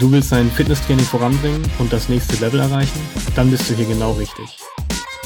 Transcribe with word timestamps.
Du 0.00 0.10
willst 0.10 0.32
dein 0.32 0.46
Fitnesstraining 0.46 1.04
voranbringen 1.04 1.62
und 1.78 1.92
das 1.92 2.08
nächste 2.08 2.42
Level 2.42 2.60
erreichen? 2.60 2.98
Dann 3.36 3.50
bist 3.50 3.68
du 3.68 3.74
hier 3.74 3.84
genau 3.84 4.12
richtig. 4.12 4.56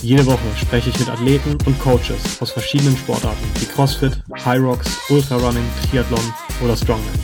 Jede 0.03 0.27
Woche 0.27 0.57
spreche 0.57 0.91
ich 0.91 0.99
mit 0.99 1.09
Athleten 1.09 1.57
und 1.65 1.79
Coaches 1.79 2.43
aus 2.43 2.51
verschiedenen 2.51 2.97
Sportarten 2.97 3.45
wie 3.61 3.67
CrossFit, 3.67 4.21
High 4.45 4.61
Rocks, 4.61 5.09
Ultrarunning, 5.11 5.63
Triathlon 5.89 6.19
oder 6.65 6.77
Strongman. 6.77 7.15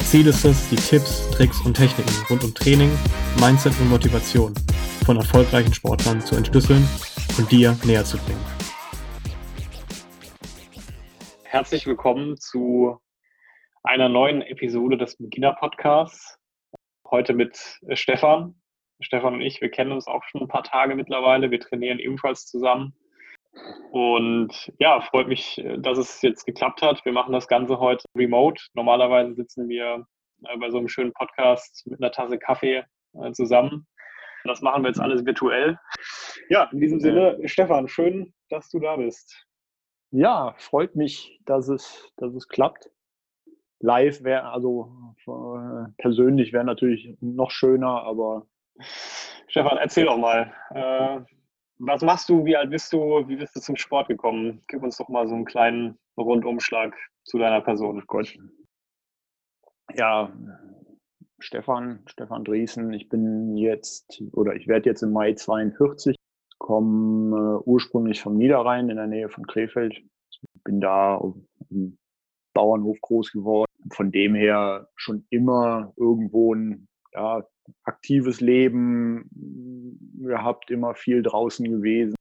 Ziel 0.00 0.26
ist 0.26 0.44
es, 0.44 0.68
die 0.68 0.74
Tipps, 0.74 1.30
Tricks 1.30 1.64
und 1.64 1.74
Techniken 1.74 2.10
rund 2.28 2.42
um 2.42 2.52
Training, 2.52 2.90
Mindset 3.38 3.78
und 3.78 3.90
Motivation 3.90 4.52
von 5.06 5.16
erfolgreichen 5.16 5.72
Sportlern 5.72 6.20
zu 6.22 6.34
entschlüsseln 6.34 6.84
und 7.38 7.52
dir 7.52 7.78
näher 7.84 8.04
zu 8.04 8.16
bringen. 8.18 8.44
Herzlich 11.44 11.86
willkommen 11.86 12.36
zu 12.36 12.98
einer 13.84 14.08
neuen 14.08 14.42
Episode 14.42 14.98
des 14.98 15.16
Beginner 15.16 15.52
Podcasts. 15.52 16.33
Heute 17.10 17.34
mit 17.34 17.78
äh, 17.86 17.96
Stefan. 17.96 18.54
Stefan 19.00 19.34
und 19.34 19.40
ich, 19.42 19.60
wir 19.60 19.70
kennen 19.70 19.92
uns 19.92 20.06
auch 20.06 20.24
schon 20.24 20.42
ein 20.42 20.48
paar 20.48 20.64
Tage 20.64 20.94
mittlerweile. 20.94 21.50
Wir 21.50 21.60
trainieren 21.60 21.98
ebenfalls 21.98 22.46
zusammen. 22.46 22.94
Und 23.92 24.72
ja, 24.78 25.00
freut 25.00 25.28
mich, 25.28 25.58
äh, 25.58 25.78
dass 25.78 25.98
es 25.98 26.22
jetzt 26.22 26.44
geklappt 26.46 26.82
hat. 26.82 27.04
Wir 27.04 27.12
machen 27.12 27.32
das 27.32 27.46
Ganze 27.46 27.78
heute 27.78 28.04
remote. 28.16 28.62
Normalerweise 28.74 29.34
sitzen 29.34 29.68
wir 29.68 30.06
äh, 30.46 30.56
bei 30.56 30.70
so 30.70 30.78
einem 30.78 30.88
schönen 30.88 31.12
Podcast 31.12 31.86
mit 31.86 32.00
einer 32.00 32.12
Tasse 32.12 32.38
Kaffee 32.38 32.84
zusammen. 33.32 33.86
Das 34.42 34.60
machen 34.60 34.82
wir 34.82 34.88
jetzt 34.88 34.98
alles 34.98 35.24
virtuell. 35.24 35.78
Ja, 36.48 36.68
in 36.72 36.80
diesem 36.80 36.98
Sinne, 36.98 37.38
Stefan, 37.44 37.86
schön, 37.86 38.34
dass 38.48 38.68
du 38.70 38.80
da 38.80 38.96
bist. 38.96 39.46
Ja, 40.10 40.54
freut 40.58 40.96
mich, 40.96 41.40
dass 41.44 41.68
es, 41.68 42.12
dass 42.16 42.34
es 42.34 42.48
klappt 42.48 42.90
live 43.84 44.24
wäre, 44.24 44.50
also 44.50 44.90
äh, 45.26 45.92
persönlich 45.98 46.52
wäre 46.52 46.64
natürlich 46.64 47.16
noch 47.20 47.50
schöner, 47.50 48.02
aber. 48.02 48.46
Stefan, 49.46 49.76
erzähl 49.76 50.06
doch 50.06 50.16
mal. 50.16 50.52
Äh, 50.70 51.20
was 51.78 52.02
machst 52.02 52.28
du? 52.28 52.44
Wie 52.44 52.56
alt 52.56 52.70
bist 52.70 52.92
du? 52.92 53.28
Wie 53.28 53.36
bist 53.36 53.54
du 53.54 53.60
zum 53.60 53.76
Sport 53.76 54.08
gekommen? 54.08 54.62
Gib 54.68 54.82
uns 54.82 54.96
doch 54.96 55.08
mal 55.08 55.28
so 55.28 55.34
einen 55.34 55.44
kleinen 55.44 55.98
Rundumschlag 56.16 56.94
zu 57.24 57.38
deiner 57.38 57.60
Person. 57.60 58.00
Oh 58.00 58.04
Gott. 58.06 58.34
Ja, 59.94 60.32
Stefan, 61.38 62.02
Stefan 62.06 62.44
Driesen. 62.44 62.92
Ich 62.92 63.08
bin 63.08 63.56
jetzt 63.56 64.22
oder 64.32 64.54
ich 64.54 64.66
werde 64.66 64.88
jetzt 64.88 65.02
im 65.02 65.12
Mai 65.12 65.34
42, 65.34 66.16
komme 66.58 67.36
äh, 67.36 67.62
ursprünglich 67.68 68.22
vom 68.22 68.38
Niederrhein 68.38 68.88
in 68.88 68.96
der 68.96 69.08
Nähe 69.08 69.28
von 69.28 69.46
Krefeld. 69.46 69.94
Bin 70.64 70.80
da 70.80 71.20
im 71.70 71.98
Bauernhof 72.54 72.98
groß 73.00 73.32
geworden 73.32 73.73
von 73.92 74.10
dem 74.10 74.34
her 74.34 74.88
schon 74.96 75.26
immer 75.30 75.92
irgendwo 75.96 76.54
ein 76.54 76.88
ja, 77.12 77.44
aktives 77.84 78.40
Leben 78.40 79.28
gehabt, 80.18 80.70
immer 80.70 80.94
viel 80.94 81.22
draußen 81.22 81.70
gewesen 81.70 82.14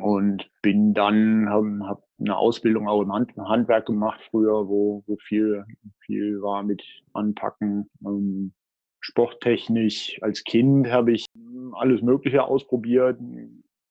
und 0.00 0.50
bin 0.62 0.94
dann, 0.94 1.48
habe 1.48 1.80
hab 1.82 2.04
eine 2.18 2.36
Ausbildung 2.36 2.88
auch 2.88 3.02
im 3.02 3.12
Hand, 3.12 3.36
Handwerk 3.36 3.86
gemacht 3.86 4.20
früher, 4.30 4.68
wo, 4.68 5.02
wo 5.06 5.16
viel, 5.16 5.64
viel 6.00 6.40
war 6.42 6.62
mit 6.62 6.82
Anpacken. 7.12 7.90
Ähm, 8.04 8.52
sporttechnisch 9.00 10.18
als 10.22 10.44
Kind 10.44 10.88
habe 10.88 11.12
ich 11.12 11.26
alles 11.72 12.02
Mögliche 12.02 12.44
ausprobiert, 12.44 13.18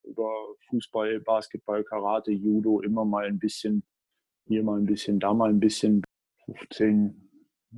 über 0.04 0.30
Fußball, 0.70 1.20
Basketball, 1.20 1.84
Karate, 1.84 2.32
Judo, 2.32 2.82
immer 2.82 3.06
mal 3.06 3.26
ein 3.26 3.40
bisschen, 3.40 3.84
hier 4.48 4.64
mal 4.64 4.80
ein 4.80 4.86
bisschen, 4.86 5.20
da 5.20 5.34
mal 5.34 5.50
ein 5.50 5.60
bisschen, 5.60 6.04
15 6.46 7.30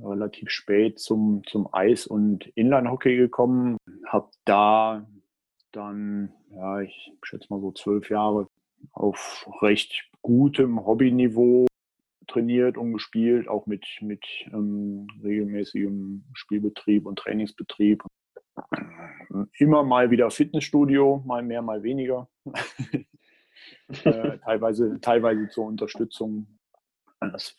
relativ 0.02 0.50
spät 0.50 0.98
zum, 0.98 1.42
zum 1.46 1.72
Eis- 1.72 2.06
und 2.06 2.46
Inline-Hockey 2.48 3.16
gekommen. 3.16 3.78
Habe 4.06 4.30
da 4.44 5.06
dann, 5.72 6.32
ja, 6.50 6.80
ich 6.80 7.12
schätze 7.22 7.46
mal 7.50 7.60
so 7.60 7.72
zwölf 7.72 8.10
Jahre 8.10 8.48
auf 8.92 9.48
recht 9.62 10.10
gutem 10.22 10.84
Hobbyniveau 10.84 11.66
trainiert 12.26 12.76
und 12.76 12.92
gespielt, 12.92 13.48
auch 13.48 13.66
mit, 13.66 13.86
mit 14.00 14.24
ähm, 14.52 15.06
regelmäßigem 15.22 16.24
Spielbetrieb 16.34 17.06
und 17.06 17.18
Trainingsbetrieb. 17.18 18.02
Immer 19.58 19.82
mal 19.82 20.10
wieder 20.10 20.30
Fitnessstudio, 20.30 21.22
mal 21.26 21.42
mehr, 21.42 21.62
mal 21.62 21.82
weniger. 21.82 22.28
äh, 24.04 24.38
teilweise, 24.38 24.98
teilweise 25.00 25.48
zur 25.48 25.66
Unterstützung. 25.66 26.46
Das 27.20 27.56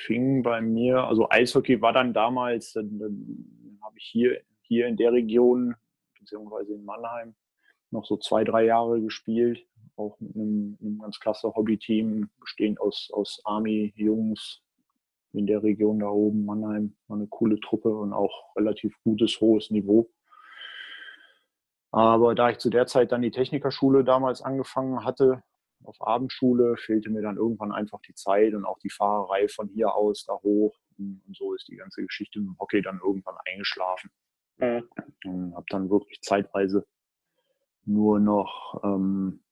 fing 0.00 0.42
bei 0.42 0.60
mir, 0.60 1.04
also 1.04 1.28
Eishockey 1.30 1.80
war 1.80 1.92
dann 1.92 2.12
damals, 2.12 2.72
dann, 2.72 2.98
dann 2.98 3.78
habe 3.82 3.96
ich 3.98 4.04
hier, 4.04 4.40
hier 4.62 4.86
in 4.86 4.96
der 4.96 5.12
Region, 5.12 5.74
beziehungsweise 6.18 6.74
in 6.74 6.84
Mannheim, 6.84 7.34
noch 7.90 8.04
so 8.04 8.16
zwei, 8.16 8.44
drei 8.44 8.64
Jahre 8.64 9.00
gespielt, 9.00 9.66
auch 9.96 10.18
mit 10.20 10.34
einem, 10.34 10.78
einem 10.80 10.98
ganz 10.98 11.18
klasse 11.20 11.54
Hobbyteam, 11.54 12.30
bestehend 12.40 12.80
aus, 12.80 13.10
aus 13.12 13.40
Army-Jungs 13.44 14.62
in 15.32 15.46
der 15.46 15.62
Region 15.62 16.00
da 16.00 16.08
oben, 16.08 16.44
Mannheim, 16.44 16.96
war 17.08 17.16
eine 17.16 17.26
coole 17.26 17.60
Truppe 17.60 17.94
und 17.94 18.12
auch 18.12 18.54
relativ 18.56 18.96
gutes, 19.04 19.40
hohes 19.40 19.70
Niveau. 19.70 20.10
Aber 21.92 22.34
da 22.34 22.50
ich 22.50 22.58
zu 22.58 22.70
der 22.70 22.86
Zeit 22.86 23.12
dann 23.12 23.22
die 23.22 23.30
Technikerschule 23.30 24.04
damals 24.04 24.42
angefangen 24.42 25.04
hatte, 25.04 25.42
auf 25.84 26.00
Abendschule, 26.00 26.76
fehlte 26.76 27.10
mir 27.10 27.22
dann 27.22 27.36
irgendwann 27.36 27.72
einfach 27.72 28.00
die 28.02 28.14
Zeit 28.14 28.54
und 28.54 28.64
auch 28.64 28.78
die 28.78 28.90
Fahrerei 28.90 29.48
von 29.48 29.68
hier 29.68 29.94
aus 29.94 30.24
da 30.24 30.34
hoch. 30.42 30.76
Und, 30.98 31.22
so 31.32 31.54
ist 31.54 31.68
die 31.68 31.76
ganze 31.76 32.02
Geschichte 32.02 32.40
mit 32.40 32.48
dem 32.48 32.58
Hockey 32.58 32.82
dann 32.82 33.00
irgendwann 33.02 33.36
eingeschlafen. 33.50 34.10
Mhm. 34.58 34.88
Und 35.24 35.54
habe 35.54 35.66
dann 35.70 35.90
wirklich 35.90 36.20
zeitweise 36.20 36.86
nur 37.84 38.20
noch 38.20 38.80
ähm, 38.84 39.42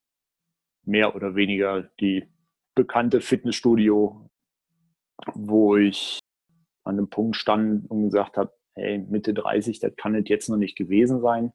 mehr 0.84 1.14
oder 1.14 1.34
weniger 1.34 1.82
die 2.00 2.28
bekannte 2.74 3.20
Fitnessstudio, 3.20 4.30
wo 5.34 5.76
ich 5.76 6.20
an 6.84 6.96
einem 6.96 7.10
Punkt 7.10 7.36
stand 7.36 7.90
und 7.90 8.04
gesagt 8.04 8.36
habe, 8.36 8.52
hey, 8.74 8.98
Mitte 8.98 9.34
30, 9.34 9.80
das 9.80 9.96
kann 9.96 10.14
es 10.14 10.28
jetzt 10.28 10.48
noch 10.48 10.56
nicht 10.56 10.76
gewesen 10.76 11.20
sein. 11.20 11.52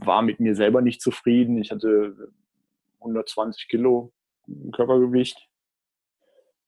War 0.00 0.22
mit 0.22 0.40
mir 0.40 0.54
selber 0.54 0.80
nicht 0.80 1.00
zufrieden. 1.00 1.58
Ich 1.58 1.70
hatte 1.70 2.32
120 3.06 3.68
Kilo 3.68 4.12
Körpergewicht. 4.72 5.48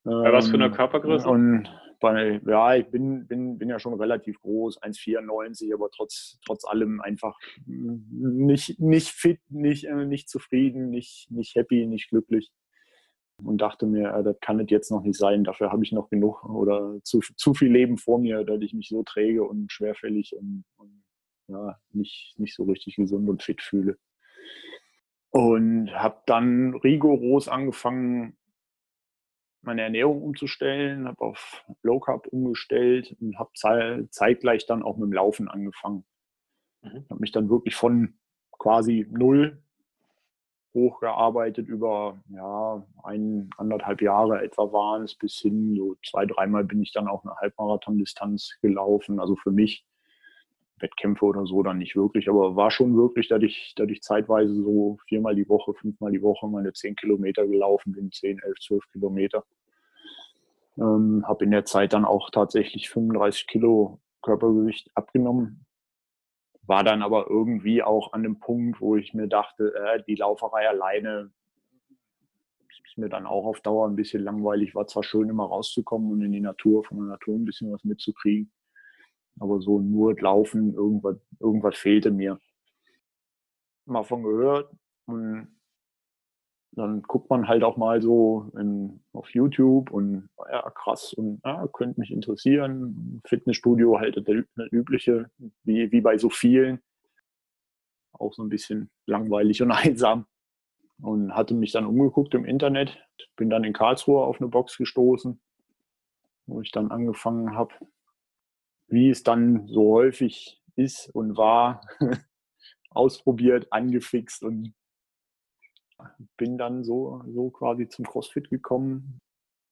Bei 0.05 0.33
was 0.33 0.49
für 0.49 0.55
eine 0.55 0.67
ähm, 0.67 0.73
Körpergröße? 0.73 1.29
Und 1.29 1.69
bei, 2.01 2.41
ja, 2.47 2.77
ich 2.77 2.87
bin, 2.87 3.27
bin, 3.27 3.59
bin 3.59 3.69
ja 3.69 3.79
schon 3.79 3.95
relativ 3.95 4.41
groß, 4.41 4.81
1,94, 4.83 5.75
aber 5.75 5.91
trotz, 5.91 6.39
trotz 6.47 6.65
allem 6.65 7.01
einfach 7.01 7.37
nicht, 7.67 8.79
nicht 8.79 9.09
fit, 9.09 9.41
nicht, 9.49 9.85
äh, 9.85 10.07
nicht 10.07 10.29
zufrieden, 10.29 10.91
nicht, 10.91 11.31
nicht 11.31 11.55
happy, 11.57 11.87
nicht 11.87 12.09
glücklich. 12.11 12.53
Und 13.43 13.61
dachte 13.61 13.87
mir, 13.87 14.15
äh, 14.15 14.23
das 14.23 14.39
kann 14.41 14.61
es 14.61 14.71
jetzt 14.71 14.91
noch 14.91 15.03
nicht 15.03 15.19
sein. 15.19 15.45
Dafür 15.45 15.73
habe 15.73 15.85
ich 15.85 15.93
noch 15.93 16.09
genug 16.09 16.45
oder 16.45 16.99
zu, 17.03 17.21
zu 17.21 17.55
viel 17.55 17.73
Leben 17.73 17.99
vor 17.99 18.19
mir, 18.19 18.45
dass 18.45 18.61
ich 18.63 18.75
mich 18.75 18.89
so 18.89 19.03
träge 19.03 19.45
und 19.45 19.71
schwerfällig 19.71 20.35
und, 20.37 20.65
und 20.77 21.05
ja, 21.49 21.79
nicht, 21.93 22.35
nicht 22.39 22.55
so 22.55 22.65
richtig 22.65 22.97
gesund 22.97 23.29
und 23.29 23.43
fit 23.43 23.63
fühle. 23.63 23.97
Und 25.31 25.93
habe 25.93 26.23
dann 26.27 26.75
rigoros 26.75 27.49
angefangen, 27.49 28.37
meine 29.61 29.83
Ernährung 29.83 30.23
umzustellen, 30.23 31.07
habe 31.07 31.21
auf 31.21 31.65
Low 31.83 32.01
Carb 32.01 32.27
umgestellt 32.29 33.15
und 33.21 33.39
habe 33.39 33.51
zeitgleich 34.11 34.67
dann 34.67 34.83
auch 34.83 34.97
mit 34.97 35.09
dem 35.09 35.13
Laufen 35.13 35.49
angefangen. 35.49 36.05
Mhm. 36.83 37.05
Habe 37.11 37.21
mich 37.21 37.33
dann 37.33 37.51
wirklich 37.51 37.75
von 37.75 38.19
quasi 38.53 39.07
null 39.11 39.63
hochgearbeitet 40.75 41.67
über 41.67 42.23
ja, 42.29 42.87
ein, 43.03 43.51
anderthalb 43.57 44.03
Jahre 44.03 44.43
etwa 44.43 44.73
waren 44.73 45.03
es 45.03 45.15
bis 45.15 45.39
hin, 45.39 45.75
so 45.77 45.97
zwei, 46.05 46.27
dreimal 46.27 46.65
bin 46.65 46.83
ich 46.83 46.93
dann 46.93 47.09
auch 47.09 47.25
eine 47.25 47.35
Halbmarathon-Distanz 47.37 48.59
gelaufen. 48.61 49.19
Also 49.19 49.37
für 49.37 49.51
mich 49.51 49.87
Wettkämpfe 50.81 51.25
oder 51.25 51.47
so 51.47 51.63
dann 51.63 51.79
nicht 51.79 51.97
wirklich, 51.97 52.29
aber 52.29 52.57
war 52.57 52.71
schon 52.71 52.97
wirklich, 52.97 53.29
dass 53.29 53.43
ich, 53.43 53.75
dass 53.77 53.89
ich 53.89 54.03
zeitweise 54.03 54.55
so 54.55 54.99
viermal 55.07 55.35
die 55.35 55.49
Woche, 55.49 55.75
fünfmal 55.75 56.13
die 56.13 56.23
Woche 56.23 56.47
meine 56.49 56.73
zehn 56.73 56.97
Kilometer 56.97 57.47
gelaufen 57.47 57.93
bin, 57.93 58.11
zehn, 58.13 58.39
elf, 58.41 58.59
zwölf 58.61 58.85
Kilometer. 58.93 59.45
Ähm, 60.77 61.25
habe 61.27 61.45
in 61.45 61.51
der 61.51 61.65
Zeit 61.65 61.93
dann 61.93 62.05
auch 62.05 62.31
tatsächlich 62.31 62.89
35 62.89 63.47
Kilo 63.47 64.01
Körpergewicht 64.23 64.91
abgenommen. 64.95 65.65
War 66.63 66.85
dann 66.85 67.03
aber 67.03 67.29
irgendwie 67.29 67.83
auch 67.83 68.13
an 68.13 68.23
dem 68.23 68.39
Punkt, 68.39 68.81
wo 68.81 68.97
ich 68.97 69.15
mir 69.15 69.27
dachte, 69.27 69.75
äh, 69.75 70.03
die 70.07 70.17
Lauferei 70.17 70.69
alleine 70.69 71.31
ist 72.69 72.99
mir 72.99 73.09
dann 73.09 73.27
auch 73.27 73.47
auf 73.47 73.61
Dauer 73.61 73.89
ein 73.89 73.97
bisschen 73.97 74.23
langweilig. 74.23 74.75
War 74.75 74.87
zwar 74.87 75.03
schön, 75.03 75.29
immer 75.29 75.47
rauszukommen 75.47 76.13
und 76.13 76.23
in 76.23 76.33
die 76.33 76.41
Natur, 76.41 76.85
von 76.85 76.99
der 76.99 77.07
Natur 77.07 77.35
ein 77.35 77.45
bisschen 77.45 77.73
was 77.73 77.85
mitzukriegen 77.85 78.51
aber 79.41 79.61
so 79.61 79.81
nur 79.81 80.19
laufen, 80.21 80.75
irgendwas, 80.75 81.17
irgendwas 81.41 81.77
fehlte 81.77 82.11
mir. 82.11 82.39
Mal 83.87 84.05
von 84.05 84.23
gehört. 84.23 84.71
Und 85.07 85.59
dann 86.73 87.03
guckt 87.03 87.29
man 87.31 87.49
halt 87.49 87.65
auch 87.65 87.77
mal 87.77 88.01
so 88.01 88.51
in, 88.57 89.01
auf 89.13 89.31
YouTube 89.31 89.91
und 89.91 90.29
ja, 90.51 90.71
krass 90.71 91.13
und 91.13 91.41
ja, 91.45 91.67
könnte 91.73 92.01
mich 92.01 92.11
interessieren. 92.11 93.21
Fitnessstudio 93.27 93.99
halt 93.99 94.17
der, 94.17 94.45
der 94.57 94.73
übliche, 94.73 95.31
wie, 95.65 95.91
wie 95.91 96.01
bei 96.01 96.19
so 96.19 96.31
vielen. 96.31 96.81
Auch 98.13 98.33
so 98.33 98.43
ein 98.43 98.49
bisschen 98.49 98.91
langweilig 99.07 99.63
und 99.63 99.71
einsam. 99.73 100.27
Und 101.01 101.35
hatte 101.35 101.55
mich 101.55 101.73
dann 101.73 101.87
umgeguckt 101.87 102.35
im 102.35 102.45
Internet, 102.45 102.99
bin 103.37 103.51
dann 103.51 103.63
in 103.63 103.73
Karlsruhe 103.73 104.25
auf 104.25 104.41
eine 104.41 104.49
Box 104.49 104.77
gestoßen, 104.77 105.41
wo 106.47 106.61
ich 106.61 106.73
dann 106.73 106.91
angefangen 106.91 107.55
habe, 107.55 107.73
wie 108.89 109.11
es 109.11 109.23
dann 109.23 109.67
so 109.69 109.95
häufig 109.95 110.63
ist 110.77 111.09
und 111.15 111.37
war, 111.37 111.83
ausprobiert, 112.91 113.69
angefixt 113.71 114.43
und 114.43 114.75
bin 116.37 116.59
dann 116.59 116.85
so, 116.85 117.23
so 117.29 117.51
quasi 117.51 117.89
zum 117.89 118.05
CrossFit 118.05 118.51
gekommen. 118.51 119.21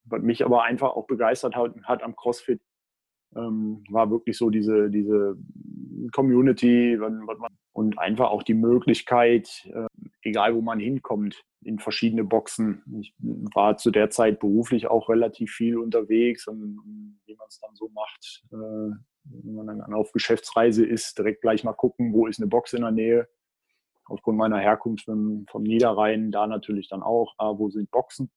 Was 0.05 0.23
mich 0.23 0.45
aber 0.45 0.65
einfach 0.65 0.91
auch 0.91 1.07
begeistert 1.07 1.57
hat, 1.57 1.75
hat 1.85 2.03
am 2.03 2.15
CrossFit, 2.15 2.61
ähm, 3.35 3.85
war 3.91 4.11
wirklich 4.11 4.37
so 4.37 4.51
diese, 4.51 4.91
diese 4.91 5.37
Community 6.12 6.97
und 7.76 7.99
einfach 7.99 8.31
auch 8.31 8.43
die 8.43 8.55
Möglichkeit, 8.55 9.69
äh, 9.70 9.87
egal 10.23 10.55
wo 10.55 10.62
man 10.62 10.81
hinkommt, 10.81 11.44
in 11.62 11.78
verschiedene 11.78 12.25
Boxen. 12.25 12.82
Ich 13.00 13.14
war 13.19 13.76
zu 13.76 13.90
der 13.90 14.08
Zeit 14.08 14.40
beruflich 14.40 14.87
auch 14.87 15.11
relativ 15.11 15.52
viel 15.52 15.76
unterwegs 15.76 16.46
und 16.46 16.81
wie 17.26 17.34
man 17.34 17.46
es 17.49 17.61
dann 17.61 17.75
so 17.75 17.90
macht, 17.90 18.44
äh, 18.50 18.96
wenn 19.25 19.55
man 19.55 19.67
dann 19.67 19.93
auf 19.93 20.11
Geschäftsreise 20.12 20.87
ist, 20.87 21.19
direkt 21.19 21.43
gleich 21.43 21.64
mal 21.64 21.75
gucken, 21.75 22.14
wo 22.14 22.26
ist 22.26 22.40
eine 22.40 22.49
Box 22.49 22.73
in 22.73 22.81
der 22.81 22.93
Nähe 22.93 23.28
aufgrund 24.06 24.38
meiner 24.38 24.58
Herkunft 24.58 25.05
vom, 25.05 25.44
Niederrhein 25.62 26.31
da 26.31 26.46
natürlich 26.46 26.88
dann 26.88 27.02
auch, 27.02 27.34
ah, 27.37 27.58
wo 27.58 27.69
sind 27.69 27.90
Boxen? 27.90 28.31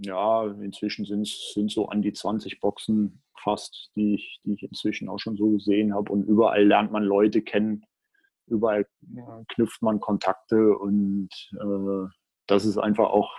Ja, 0.00 0.46
inzwischen 0.62 1.06
sind 1.06 1.22
es 1.22 1.74
so 1.74 1.88
an 1.88 2.02
die 2.02 2.12
20 2.12 2.60
Boxen 2.60 3.20
fast, 3.42 3.90
die 3.96 4.14
ich, 4.14 4.40
die 4.44 4.52
ich 4.52 4.62
inzwischen 4.62 5.08
auch 5.08 5.18
schon 5.18 5.36
so 5.36 5.50
gesehen 5.50 5.92
habe. 5.92 6.12
Und 6.12 6.22
überall 6.22 6.64
lernt 6.64 6.92
man 6.92 7.02
Leute 7.02 7.42
kennen, 7.42 7.84
überall 8.50 8.82
äh, 8.82 9.44
knüpft 9.48 9.82
man 9.82 10.00
Kontakte 10.00 10.76
und 10.76 11.28
äh, 11.52 12.08
das 12.46 12.64
ist 12.64 12.78
einfach 12.78 13.10
auch, 13.10 13.38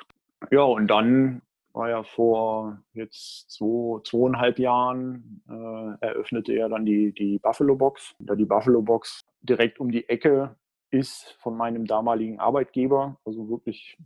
ja, 0.51 0.61
und 0.61 0.87
dann 0.87 1.41
war 1.73 1.89
ja 1.89 2.03
vor 2.03 2.81
jetzt 2.93 3.49
zwei, 3.51 4.01
zweieinhalb 4.03 4.59
Jahren 4.59 5.41
äh, 5.47 6.05
eröffnete 6.05 6.53
er 6.53 6.69
dann 6.69 6.85
die, 6.85 7.13
die 7.13 7.39
Buffalo 7.39 7.75
Box. 7.75 8.15
Da 8.19 8.35
die 8.35 8.45
Buffalo 8.45 8.81
Box 8.81 9.25
direkt 9.41 9.79
um 9.79 9.91
die 9.91 10.09
Ecke 10.09 10.55
ist 10.91 11.35
von 11.39 11.55
meinem 11.55 11.85
damaligen 11.85 12.39
Arbeitgeber, 12.39 13.17
also 13.23 13.49
wirklich 13.49 13.97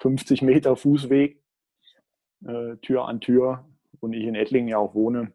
50 0.00 0.42
Meter 0.42 0.76
Fußweg, 0.76 1.42
äh, 2.44 2.76
Tür 2.82 3.08
an 3.08 3.20
Tür 3.20 3.64
und 4.00 4.12
ich 4.12 4.24
in 4.24 4.34
Ettlingen 4.34 4.68
ja 4.68 4.78
auch 4.78 4.94
wohne, 4.94 5.32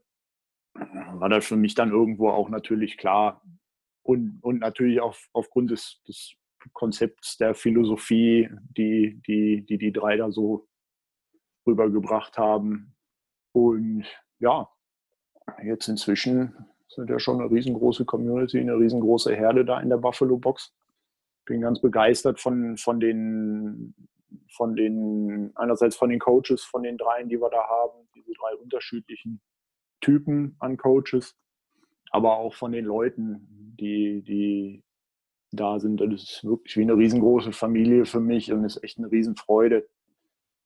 war 0.73 1.29
das 1.29 1.47
für 1.47 1.55
mich 1.55 1.73
dann 1.73 1.91
irgendwo 1.91 2.29
auch 2.29 2.49
natürlich 2.49 2.97
klar 2.97 3.41
und, 4.07 4.39
und 4.41 4.59
natürlich 4.59 5.01
auch 5.01 5.15
aufgrund 5.33 5.69
des, 5.71 6.01
des 6.07 6.33
Konzepts 6.71 7.35
der 7.37 7.53
Philosophie, 7.53 8.49
die, 8.77 9.21
die, 9.27 9.65
die 9.65 9.77
die 9.77 9.91
drei 9.91 10.15
da 10.15 10.31
so 10.31 10.65
rübergebracht 11.67 12.37
haben. 12.37 12.95
Und 13.51 14.05
ja, 14.39 14.69
jetzt 15.61 15.89
inzwischen 15.89 16.55
sind 16.87 17.09
ja 17.09 17.19
schon 17.19 17.41
eine 17.41 17.51
riesengroße 17.51 18.05
Community, 18.05 18.59
eine 18.61 18.77
riesengroße 18.77 19.35
Herde 19.35 19.65
da 19.65 19.81
in 19.81 19.89
der 19.89 19.97
Buffalo 19.97 20.37
Box. 20.37 20.73
Bin 21.45 21.59
ganz 21.59 21.81
begeistert 21.81 22.39
von, 22.39 22.77
von 22.77 23.01
den, 23.01 23.93
von 24.55 24.77
den, 24.77 25.51
einerseits 25.55 25.97
von 25.97 26.09
den 26.09 26.19
Coaches, 26.19 26.63
von 26.63 26.83
den 26.83 26.97
dreien, 26.97 27.27
die 27.27 27.41
wir 27.41 27.49
da 27.49 27.67
haben, 27.67 28.07
diese 28.15 28.31
drei 28.31 28.55
unterschiedlichen 28.55 29.41
Typen 29.99 30.55
an 30.59 30.77
Coaches, 30.77 31.35
aber 32.11 32.37
auch 32.37 32.53
von 32.53 32.71
den 32.71 32.85
Leuten, 32.85 33.56
die, 33.79 34.21
die 34.23 34.83
da 35.51 35.79
sind. 35.79 36.01
Das 36.01 36.13
ist 36.13 36.43
wirklich 36.43 36.77
wie 36.77 36.81
eine 36.81 36.97
riesengroße 36.97 37.51
Familie 37.51 38.05
für 38.05 38.19
mich 38.19 38.51
und 38.51 38.63
ist 38.65 38.83
echt 38.83 38.97
eine 38.97 39.11
Riesenfreude. 39.11 39.87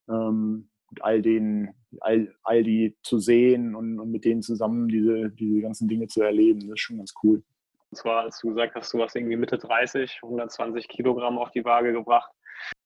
Ähm, 0.10 0.70
all 1.00 1.22
den, 1.22 1.74
all, 2.02 2.34
all 2.44 2.64
die 2.64 2.98
zu 3.04 3.20
sehen 3.20 3.76
und, 3.76 4.00
und 4.00 4.12
mit 4.12 4.26
denen 4.26 4.42
zusammen 4.42 4.88
diese, 4.88 5.30
diese 5.30 5.62
ganzen 5.62 5.88
Dinge 5.88 6.08
zu 6.08 6.22
erleben. 6.22 6.60
Das 6.62 6.72
ist 6.72 6.82
schon 6.82 6.98
ganz 6.98 7.14
cool. 7.24 7.44
Und 7.92 7.98
zwar, 7.98 8.24
als 8.24 8.40
du 8.40 8.50
gesagt 8.50 8.76
hast, 8.76 8.94
du 8.94 9.02
hast 9.02 9.16
irgendwie 9.16 9.38
Mitte 9.38 9.58
30, 9.58 10.20
120 10.24 10.88
Kilogramm 10.88 11.38
auf 11.38 11.52
die 11.52 11.64
Waage 11.64 11.94
gebracht. 11.94 12.32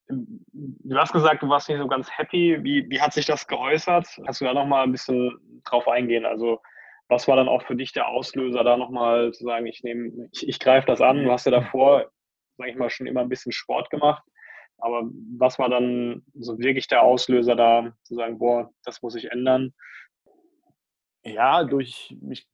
Du 0.07 0.95
hast 0.95 1.13
gesagt, 1.13 1.41
du 1.41 1.49
warst 1.49 1.67
nicht 1.67 1.79
so 1.79 1.87
ganz 1.87 2.09
happy. 2.11 2.59
Wie, 2.63 2.87
wie 2.89 3.01
hat 3.01 3.13
sich 3.13 3.25
das 3.25 3.47
geäußert? 3.47 4.07
Kannst 4.23 4.41
du 4.41 4.45
da 4.45 4.53
nochmal 4.53 4.83
ein 4.83 4.91
bisschen 4.91 5.61
drauf 5.63 5.87
eingehen? 5.87 6.25
Also, 6.25 6.59
was 7.07 7.27
war 7.27 7.35
dann 7.35 7.47
auch 7.47 7.61
für 7.63 7.75
dich 7.75 7.93
der 7.93 8.07
Auslöser, 8.07 8.63
da 8.63 8.77
nochmal 8.77 9.31
zu 9.31 9.43
sagen, 9.43 9.65
ich 9.67 9.83
nehme, 9.83 10.29
ich, 10.31 10.47
ich 10.47 10.59
greife 10.59 10.87
das 10.87 11.01
an? 11.01 11.23
Du 11.23 11.31
hast 11.31 11.45
ja 11.45 11.51
davor, 11.51 12.11
sag 12.57 12.67
ich 12.67 12.75
mal, 12.75 12.89
schon 12.89 13.07
immer 13.07 13.21
ein 13.21 13.29
bisschen 13.29 13.51
Sport 13.51 13.89
gemacht. 13.89 14.23
Aber 14.77 15.09
was 15.37 15.57
war 15.57 15.69
dann 15.69 16.23
so 16.33 16.59
wirklich 16.59 16.87
der 16.87 17.03
Auslöser 17.03 17.55
da, 17.55 17.93
zu 18.03 18.15
sagen, 18.15 18.39
boah, 18.39 18.71
das 18.83 19.01
muss 19.01 19.15
ich 19.15 19.31
ändern? 19.31 19.73
Ja, 21.23 21.63
durch, 21.63 22.15
mich, 22.21 22.47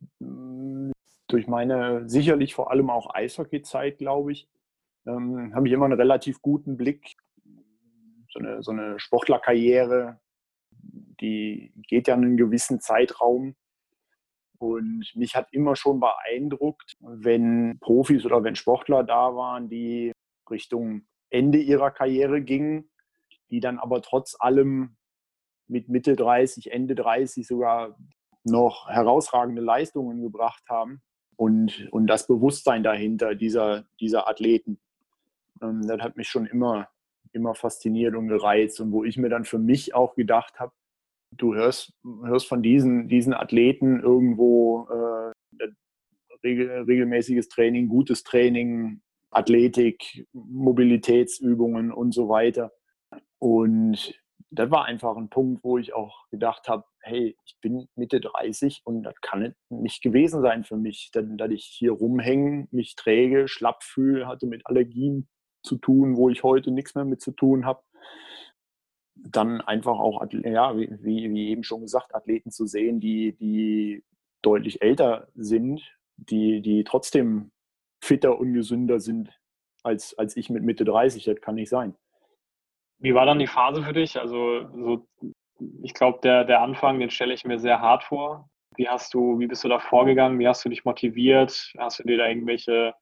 durch 1.27 1.47
meine 1.47 2.07
sicherlich 2.07 2.53
vor 2.53 2.71
allem 2.71 2.89
auch 2.89 3.13
Eishockey-Zeit, 3.13 3.97
glaube 3.97 4.31
ich, 4.31 4.47
ähm, 5.07 5.53
habe 5.55 5.67
ich 5.67 5.73
immer 5.73 5.85
einen 5.85 5.99
relativ 5.99 6.41
guten 6.41 6.77
Blick. 6.77 7.15
So 8.29 8.39
eine, 8.39 8.63
so 8.63 8.71
eine 8.71 8.97
Sportlerkarriere, 8.99 10.19
die 10.71 11.73
geht 11.87 12.07
ja 12.07 12.13
einen 12.13 12.37
gewissen 12.37 12.79
Zeitraum. 12.79 13.55
Und 14.61 15.11
mich 15.15 15.35
hat 15.35 15.47
immer 15.51 15.75
schon 15.75 15.99
beeindruckt, 15.99 16.93
wenn 16.99 17.79
Profis 17.79 18.25
oder 18.25 18.43
wenn 18.43 18.55
Sportler 18.55 19.03
da 19.03 19.35
waren, 19.35 19.69
die 19.69 20.11
Richtung 20.49 21.07
Ende 21.31 21.57
ihrer 21.57 21.91
Karriere 21.91 22.41
gingen, 22.41 22.91
die 23.49 23.59
dann 23.59 23.79
aber 23.79 24.01
trotz 24.01 24.35
allem 24.39 24.97
mit 25.67 25.89
Mitte 25.89 26.15
30, 26.15 26.71
Ende 26.71 26.93
30 26.93 27.47
sogar 27.47 27.97
noch 28.43 28.87
herausragende 28.89 29.61
Leistungen 29.61 30.21
gebracht 30.21 30.63
haben 30.69 31.01
und, 31.37 31.87
und 31.91 32.07
das 32.07 32.27
Bewusstsein 32.27 32.83
dahinter 32.83 33.33
dieser, 33.33 33.85
dieser 33.99 34.27
Athleten. 34.27 34.79
Ähm, 35.61 35.87
das 35.87 36.01
hat 36.01 36.17
mich 36.17 36.27
schon 36.27 36.45
immer, 36.45 36.89
immer 37.31 37.55
fasziniert 37.55 38.15
und 38.15 38.27
gereizt 38.27 38.79
und 38.79 38.91
wo 38.91 39.03
ich 39.03 39.17
mir 39.17 39.29
dann 39.29 39.45
für 39.45 39.59
mich 39.59 39.95
auch 39.95 40.15
gedacht 40.15 40.59
habe, 40.59 40.73
du 41.31 41.55
hörst, 41.55 41.93
hörst 42.23 42.47
von 42.47 42.61
diesen, 42.61 43.07
diesen 43.07 43.33
Athleten 43.33 44.01
irgendwo 44.01 44.87
äh, 44.89 45.67
regel, 46.43 46.83
regelmäßiges 46.83 47.49
Training, 47.49 47.87
gutes 47.87 48.23
Training, 48.23 49.01
Athletik, 49.31 50.27
Mobilitätsübungen 50.33 51.91
und 51.91 52.13
so 52.13 52.29
weiter. 52.29 52.71
Und 53.39 54.19
das 54.49 54.69
war 54.69 54.85
einfach 54.85 55.15
ein 55.15 55.29
Punkt, 55.29 55.63
wo 55.63 55.77
ich 55.77 55.93
auch 55.93 56.27
gedacht 56.29 56.67
habe, 56.67 56.83
hey, 57.01 57.35
ich 57.45 57.57
bin 57.61 57.87
Mitte 57.95 58.19
30 58.19 58.81
und 58.83 59.03
das 59.03 59.15
kann 59.21 59.55
nicht 59.69 60.03
gewesen 60.03 60.41
sein 60.41 60.63
für 60.63 60.77
mich, 60.77 61.11
denn 61.15 61.37
dass 61.37 61.51
ich 61.51 61.63
hier 61.63 61.93
rumhänge, 61.93 62.67
mich 62.71 62.95
träge, 62.95 63.47
schlapp 63.47 63.83
fühle, 63.83 64.27
hatte 64.27 64.47
mit 64.47 64.65
Allergien 64.65 65.29
zu 65.63 65.77
tun, 65.77 66.17
wo 66.17 66.29
ich 66.29 66.43
heute 66.43 66.71
nichts 66.71 66.95
mehr 66.95 67.05
mit 67.05 67.21
zu 67.21 67.31
tun 67.31 67.65
habe. 67.65 67.81
Dann 69.23 69.61
einfach 69.61 69.99
auch, 69.99 70.25
ja, 70.31 70.75
wie, 70.77 70.89
wie 71.33 71.49
eben 71.49 71.63
schon 71.63 71.81
gesagt, 71.81 72.15
Athleten 72.15 72.51
zu 72.51 72.65
sehen, 72.65 72.99
die, 72.99 73.33
die 73.33 74.03
deutlich 74.41 74.81
älter 74.81 75.27
sind, 75.35 75.81
die, 76.17 76.61
die 76.61 76.83
trotzdem 76.83 77.51
fitter 78.03 78.39
und 78.39 78.53
gesünder 78.53 78.99
sind 78.99 79.29
als, 79.83 80.17
als 80.17 80.35
ich 80.37 80.49
mit 80.49 80.63
Mitte 80.63 80.85
30. 80.85 81.23
Das 81.23 81.41
kann 81.41 81.55
nicht 81.55 81.69
sein. 81.69 81.95
Wie 82.99 83.13
war 83.13 83.25
dann 83.25 83.39
die 83.39 83.47
Phase 83.47 83.83
für 83.83 83.93
dich? 83.93 84.19
Also 84.19 84.67
so, 84.75 85.07
ich 85.83 85.93
glaube, 85.93 86.19
der, 86.23 86.43
der 86.45 86.61
Anfang, 86.61 86.99
den 86.99 87.09
stelle 87.09 87.33
ich 87.33 87.45
mir 87.45 87.59
sehr 87.59 87.81
hart 87.81 88.03
vor. 88.03 88.49
Wie 88.75 88.87
hast 88.87 89.13
du, 89.13 89.39
wie 89.39 89.47
bist 89.47 89.63
du 89.63 89.69
da 89.69 89.79
vorgegangen? 89.79 90.39
Wie 90.39 90.47
hast 90.47 90.63
du 90.63 90.69
dich 90.69 90.85
motiviert? 90.85 91.73
Hast 91.77 91.99
du 91.99 92.03
dir 92.03 92.17
da 92.17 92.27
irgendwelche 92.27 92.93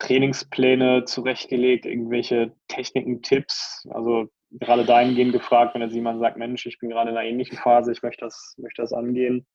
Trainingspläne 0.00 1.04
zurechtgelegt, 1.04 1.86
irgendwelche 1.86 2.54
Techniken, 2.68 3.22
Tipps? 3.22 3.86
Also 3.90 4.28
gerade 4.60 4.84
dahingehend 4.84 5.32
gefragt, 5.32 5.74
wenn 5.74 5.82
jetzt 5.82 5.94
jemand 5.94 6.20
sagt, 6.20 6.36
Mensch, 6.36 6.66
ich 6.66 6.78
bin 6.78 6.90
gerade 6.90 7.10
in 7.10 7.16
einer 7.16 7.26
ähnlichen 7.26 7.58
Phase, 7.58 7.92
ich 7.92 8.02
möchte 8.02 8.24
das, 8.24 8.54
möchte 8.58 8.82
das 8.82 8.92
angehen. 8.92 9.46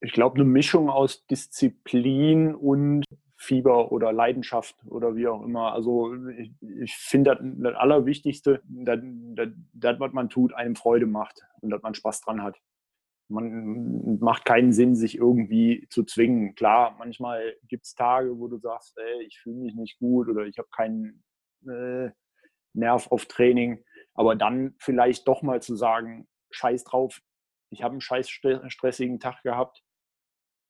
Ich 0.00 0.12
glaube, 0.12 0.36
eine 0.36 0.44
Mischung 0.44 0.88
aus 0.88 1.26
Disziplin 1.26 2.54
und 2.54 3.04
Fieber 3.36 3.92
oder 3.92 4.12
Leidenschaft 4.12 4.76
oder 4.86 5.16
wie 5.16 5.26
auch 5.26 5.42
immer. 5.42 5.72
Also 5.72 6.14
ich, 6.30 6.52
ich 6.60 6.94
finde, 6.94 7.38
das, 7.40 7.74
Allerwichtigste, 7.74 8.62
das, 8.64 9.00
das, 9.02 9.48
das, 9.72 10.00
was 10.00 10.12
man 10.12 10.28
tut, 10.28 10.54
einem 10.54 10.76
Freude 10.76 11.06
macht 11.06 11.42
und 11.60 11.70
dass 11.70 11.82
man 11.82 11.94
Spaß 11.94 12.20
dran 12.20 12.42
hat. 12.42 12.58
Man 13.28 14.18
macht 14.18 14.44
keinen 14.44 14.72
Sinn, 14.72 14.96
sich 14.96 15.16
irgendwie 15.16 15.86
zu 15.88 16.04
zwingen. 16.04 16.54
Klar, 16.54 16.96
manchmal 16.98 17.54
gibt 17.68 17.86
es 17.86 17.94
Tage, 17.94 18.38
wo 18.38 18.48
du 18.48 18.58
sagst, 18.58 18.98
ey, 18.98 19.24
ich 19.26 19.38
fühle 19.38 19.56
mich 19.56 19.74
nicht 19.74 19.98
gut 19.98 20.28
oder 20.28 20.44
ich 20.46 20.58
habe 20.58 20.68
keinen 20.74 21.22
äh, 21.66 22.10
Nerv 22.72 23.10
auf 23.10 23.26
Training. 23.26 23.82
Aber 24.20 24.36
dann 24.36 24.74
vielleicht 24.78 25.26
doch 25.28 25.40
mal 25.40 25.62
zu 25.62 25.76
sagen, 25.76 26.28
scheiß 26.50 26.84
drauf, 26.84 27.22
ich 27.70 27.82
habe 27.82 27.92
einen 27.92 28.02
scheiß 28.02 28.28
stressigen 28.28 29.18
Tag 29.18 29.42
gehabt 29.42 29.82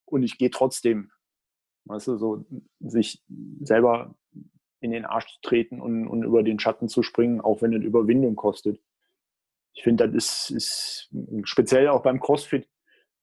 und 0.05 0.23
ich 0.23 0.39
gehe 0.39 0.51
trotzdem. 0.51 1.11
Weißt 1.87 2.07
du, 2.07 2.17
so 2.17 2.47
sich 2.79 3.25
selber 3.61 4.15
in 4.79 4.93
den 4.93 5.05
Arsch 5.05 5.27
zu 5.27 5.41
treten 5.43 5.81
und, 5.81 6.07
und 6.07 6.23
über 6.23 6.45
den 6.45 6.61
Schatten 6.61 6.87
zu 6.87 7.03
springen, 7.03 7.41
auch 7.41 7.61
wenn 7.61 7.75
es 7.75 7.83
Überwindung 7.83 8.37
kostet. 8.37 8.81
Ich 9.75 9.83
finde, 9.83 10.09
das 10.09 10.51
ist, 10.51 11.11
ist, 11.11 11.11
speziell 11.43 11.89
auch 11.89 12.05
beim 12.05 12.21
CrossFit 12.21 12.71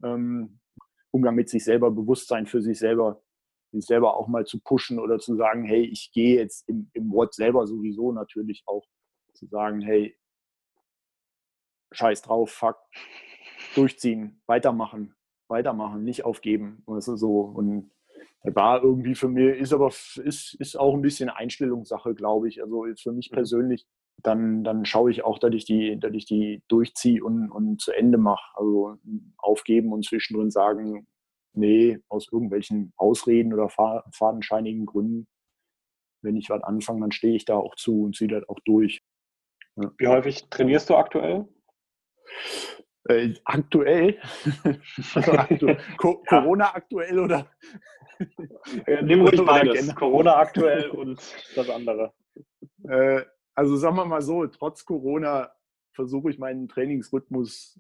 ähm, 0.04 0.60
Umgang 1.12 1.36
mit 1.36 1.48
sich 1.48 1.64
selber, 1.64 1.90
Bewusstsein 1.90 2.48
für 2.48 2.62
sich 2.62 2.80
selber, 2.80 3.24
sich 3.72 3.86
selber 3.86 4.18
auch 4.18 4.28
mal 4.28 4.46
zu 4.46 4.60
pushen 4.60 5.00
oder 5.00 5.20
zu 5.20 5.38
sagen, 5.38 5.64
hey, 5.64 5.86
ich 5.86 6.12
gehe 6.12 6.36
jetzt 6.36 6.68
im, 6.68 6.92
im 6.92 7.14
Wort 7.14 7.34
selber 7.34 7.66
sowieso 7.66 8.12
natürlich 8.12 8.64
auch 8.66 8.86
zu 9.38 9.48
sagen, 9.48 9.82
hey, 9.82 10.18
scheiß 11.92 12.22
drauf, 12.22 12.52
fuck, 12.52 12.78
durchziehen, 13.76 14.42
weitermachen, 14.46 15.16
weitermachen, 15.48 16.04
nicht 16.04 16.26
aufgeben. 16.26 16.84
Weißt 16.86 17.08
du, 17.10 17.16
so. 17.16 17.42
Und 17.42 17.92
das 18.44 18.56
war 18.56 18.84
irgendwie 18.84 19.16
für 19.16 19.30
mich, 19.30 19.58
ist 19.60 19.74
aber 19.74 19.88
ist, 19.88 20.56
ist 20.60 20.80
auch 20.80 20.94
ein 20.94 21.02
bisschen 21.02 21.30
Einstellungssache, 21.30 22.16
glaube 22.16 22.50
ich. 22.50 22.62
Also 22.62 22.86
für 23.02 23.12
mich 23.12 23.32
mhm. 23.32 23.36
persönlich, 23.36 23.86
dann, 24.24 24.64
dann 24.64 24.86
schaue 24.86 25.12
ich 25.12 25.24
auch, 25.24 25.40
dass 25.40 25.54
ich 25.54 25.66
die, 25.66 26.00
dass 26.00 26.14
ich 26.14 26.26
die 26.26 26.64
durchziehe 26.68 27.24
und, 27.24 27.52
und 27.52 27.82
zu 27.82 27.92
Ende 27.92 28.18
mache. 28.18 28.52
Also 28.56 28.98
aufgeben 29.38 29.94
und 29.94 30.06
zwischendrin 30.06 30.52
sagen, 30.52 31.08
nee, 31.54 32.00
aus 32.10 32.28
irgendwelchen 32.32 32.94
Ausreden 32.98 33.54
oder 33.54 33.70
fadenscheinigen 33.70 34.86
Gründen, 34.86 35.28
wenn 36.22 36.36
ich 36.36 36.50
was 36.50 36.64
anfange, 36.64 37.02
dann 37.02 37.12
stehe 37.12 37.36
ich 37.36 37.46
da 37.46 37.56
auch 37.58 37.76
zu 37.76 38.04
und 38.04 38.16
ziehe 38.16 38.30
das 38.30 38.48
auch 38.50 38.60
durch. 38.66 39.02
Wie 39.98 40.08
häufig 40.08 40.50
trainierst 40.50 40.90
du 40.90 40.96
aktuell? 40.96 41.48
Äh, 43.06 43.34
aktuell? 43.46 44.20
also 45.16 45.32
aktu 45.34 45.76
Co 45.98 46.24
ja. 46.30 46.42
Corona 46.42 46.76
aktuell 46.76 47.20
oder? 47.20 47.48
Nimm 49.04 49.22
ruhig 49.22 49.42
beides. 49.46 49.96
Corona 49.96 50.38
aktuell 50.38 50.90
und 50.90 51.22
das 51.56 51.70
andere. 51.70 52.14
Äh, 52.90 53.22
also 53.54 53.76
sagen 53.76 53.96
wir 53.96 54.06
mal 54.06 54.22
so, 54.22 54.46
trotz 54.48 54.84
Corona 54.84 55.52
versuche 55.94 56.30
ich 56.32 56.40
meinen 56.40 56.68
Trainingsrhythmus 56.68 57.80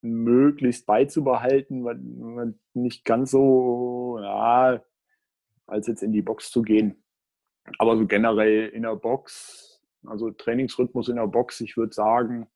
möglichst 0.00 0.86
beizubehalten, 0.86 1.84
weil 1.84 2.54
nicht 2.74 3.04
ganz 3.04 3.30
so, 3.30 4.18
ja, 4.20 4.82
als 5.66 5.86
jetzt 5.86 6.02
in 6.02 6.12
die 6.12 6.22
Box 6.22 6.50
zu 6.50 6.62
gehen. 6.62 7.04
Aber 7.78 7.96
so 7.96 8.06
generell 8.06 8.68
in 8.68 8.82
der 8.82 8.96
Box, 8.96 9.71
also 10.06 10.30
Trainingsrhythmus 10.30 11.08
in 11.08 11.16
der 11.16 11.26
Box, 11.26 11.60
ich 11.60 11.76
würde 11.76 11.92
sagen, 11.92 12.48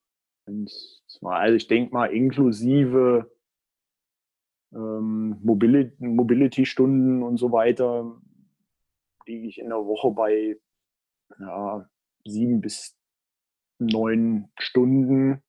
also 1.23 1.55
ich 1.55 1.67
denke 1.67 1.93
mal 1.93 2.07
inklusive 2.07 3.31
ähm, 4.73 5.39
Mobility-Stunden 5.43 7.23
und 7.23 7.37
so 7.37 7.53
weiter, 7.53 8.21
liege 9.27 9.49
ich 9.49 9.59
in 9.59 9.69
der 9.69 9.85
Woche 9.85 10.11
bei 10.13 10.59
ja, 11.41 11.89
sieben 12.25 12.61
bis 12.61 12.97
neun 13.79 14.51
Stunden. 14.59 15.43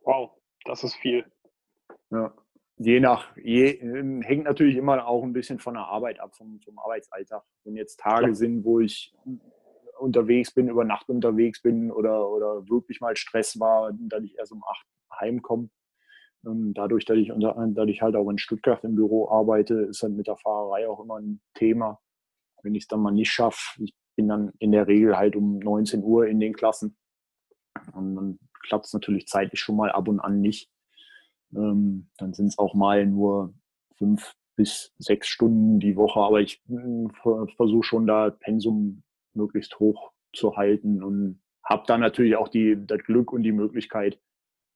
Wow, 0.00 0.30
das 0.64 0.84
ist 0.84 0.94
viel. 0.96 1.24
Ja. 2.10 2.34
Je 2.78 3.00
nach, 3.00 3.36
je, 3.36 3.78
hängt 4.22 4.44
natürlich 4.44 4.76
immer 4.76 5.06
auch 5.06 5.22
ein 5.22 5.32
bisschen 5.32 5.58
von 5.58 5.74
der 5.74 5.84
Arbeit 5.84 6.18
ab, 6.18 6.34
vom, 6.34 6.60
vom 6.60 6.78
Arbeitsalltag. 6.78 7.44
Wenn 7.64 7.76
jetzt 7.76 8.00
Tage 8.00 8.28
ja. 8.28 8.34
sind, 8.34 8.64
wo 8.64 8.80
ich 8.80 9.14
unterwegs 10.02 10.52
bin, 10.52 10.68
über 10.68 10.84
Nacht 10.84 11.08
unterwegs 11.08 11.62
bin 11.62 11.90
oder, 11.90 12.28
oder 12.28 12.68
wirklich 12.68 13.00
mal 13.00 13.16
Stress 13.16 13.58
war, 13.58 13.92
dass 13.92 14.24
ich 14.24 14.36
erst 14.36 14.52
um 14.52 14.62
acht 14.64 14.86
heimkomme. 15.20 15.70
Ähm, 16.44 16.72
dadurch, 16.74 17.04
dass 17.04 17.16
ich, 17.16 17.30
unter, 17.32 17.54
dass 17.68 18.00
halt 18.00 18.16
auch 18.16 18.28
in 18.28 18.38
Stuttgart 18.38 18.82
im 18.84 18.96
Büro 18.96 19.30
arbeite, 19.30 19.74
ist 19.74 20.02
halt 20.02 20.14
mit 20.14 20.26
der 20.26 20.36
Fahrerei 20.36 20.88
auch 20.88 21.00
immer 21.00 21.18
ein 21.18 21.40
Thema. 21.54 22.00
Wenn 22.62 22.74
ich 22.74 22.84
es 22.84 22.88
dann 22.88 23.00
mal 23.00 23.12
nicht 23.12 23.30
schaffe, 23.30 23.82
ich 23.82 23.94
bin 24.16 24.28
dann 24.28 24.52
in 24.58 24.72
der 24.72 24.86
Regel 24.86 25.16
halt 25.16 25.36
um 25.36 25.58
19 25.58 26.02
Uhr 26.02 26.26
in 26.26 26.40
den 26.40 26.52
Klassen. 26.52 26.96
Und 27.94 28.16
dann 28.16 28.38
klappt 28.66 28.86
es 28.86 28.92
natürlich 28.92 29.26
zeitlich 29.26 29.60
schon 29.60 29.76
mal 29.76 29.90
ab 29.90 30.08
und 30.08 30.20
an 30.20 30.40
nicht. 30.40 30.70
Ähm, 31.54 32.08
dann 32.18 32.34
sind 32.34 32.46
es 32.46 32.58
auch 32.58 32.74
mal 32.74 33.06
nur 33.06 33.54
fünf 33.96 34.34
bis 34.56 34.92
sechs 34.98 35.28
Stunden 35.28 35.80
die 35.80 35.96
Woche, 35.96 36.20
aber 36.20 36.40
ich 36.40 36.62
hm, 36.66 37.10
versuche 37.56 37.82
schon 37.82 38.06
da 38.06 38.30
Pensum 38.30 39.02
möglichst 39.34 39.78
hoch 39.78 40.12
zu 40.34 40.56
halten 40.56 41.02
und 41.02 41.42
habe 41.64 41.84
da 41.86 41.98
natürlich 41.98 42.36
auch 42.36 42.48
die, 42.48 42.76
das 42.86 43.02
Glück 43.04 43.32
und 43.32 43.42
die 43.42 43.52
Möglichkeit, 43.52 44.18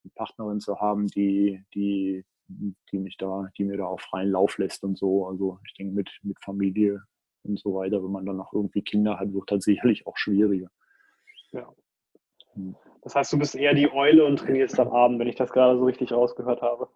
eine 0.04 0.12
Partnerin 0.14 0.60
zu 0.60 0.80
haben, 0.80 1.08
die, 1.08 1.64
die, 1.74 2.24
die 2.48 2.98
mich 2.98 3.16
da, 3.16 3.48
die 3.58 3.64
mir 3.64 3.76
da 3.76 3.86
auch 3.86 4.00
freien 4.00 4.30
Lauf 4.30 4.58
lässt 4.58 4.84
und 4.84 4.96
so. 4.96 5.26
Also 5.26 5.58
ich 5.66 5.74
denke 5.74 5.94
mit, 5.94 6.10
mit 6.22 6.38
Familie 6.42 7.02
und 7.42 7.58
so 7.58 7.74
weiter, 7.74 8.02
wenn 8.02 8.12
man 8.12 8.26
dann 8.26 8.36
noch 8.36 8.52
irgendwie 8.52 8.82
Kinder 8.82 9.18
hat, 9.18 9.32
wird 9.32 9.50
das 9.50 9.64
sicherlich 9.64 10.06
auch 10.06 10.16
schwieriger. 10.16 10.70
Ja. 11.52 11.72
Hm. 12.54 12.76
Das 13.02 13.14
heißt, 13.14 13.32
du 13.32 13.38
bist 13.38 13.54
eher 13.54 13.74
die 13.74 13.92
Eule 13.92 14.24
und 14.24 14.38
trainierst 14.38 14.80
am 14.80 14.88
Abend, 14.88 15.20
wenn 15.20 15.28
ich 15.28 15.36
das 15.36 15.52
gerade 15.52 15.78
so 15.78 15.84
richtig 15.84 16.12
rausgehört 16.12 16.60
habe. 16.60 16.88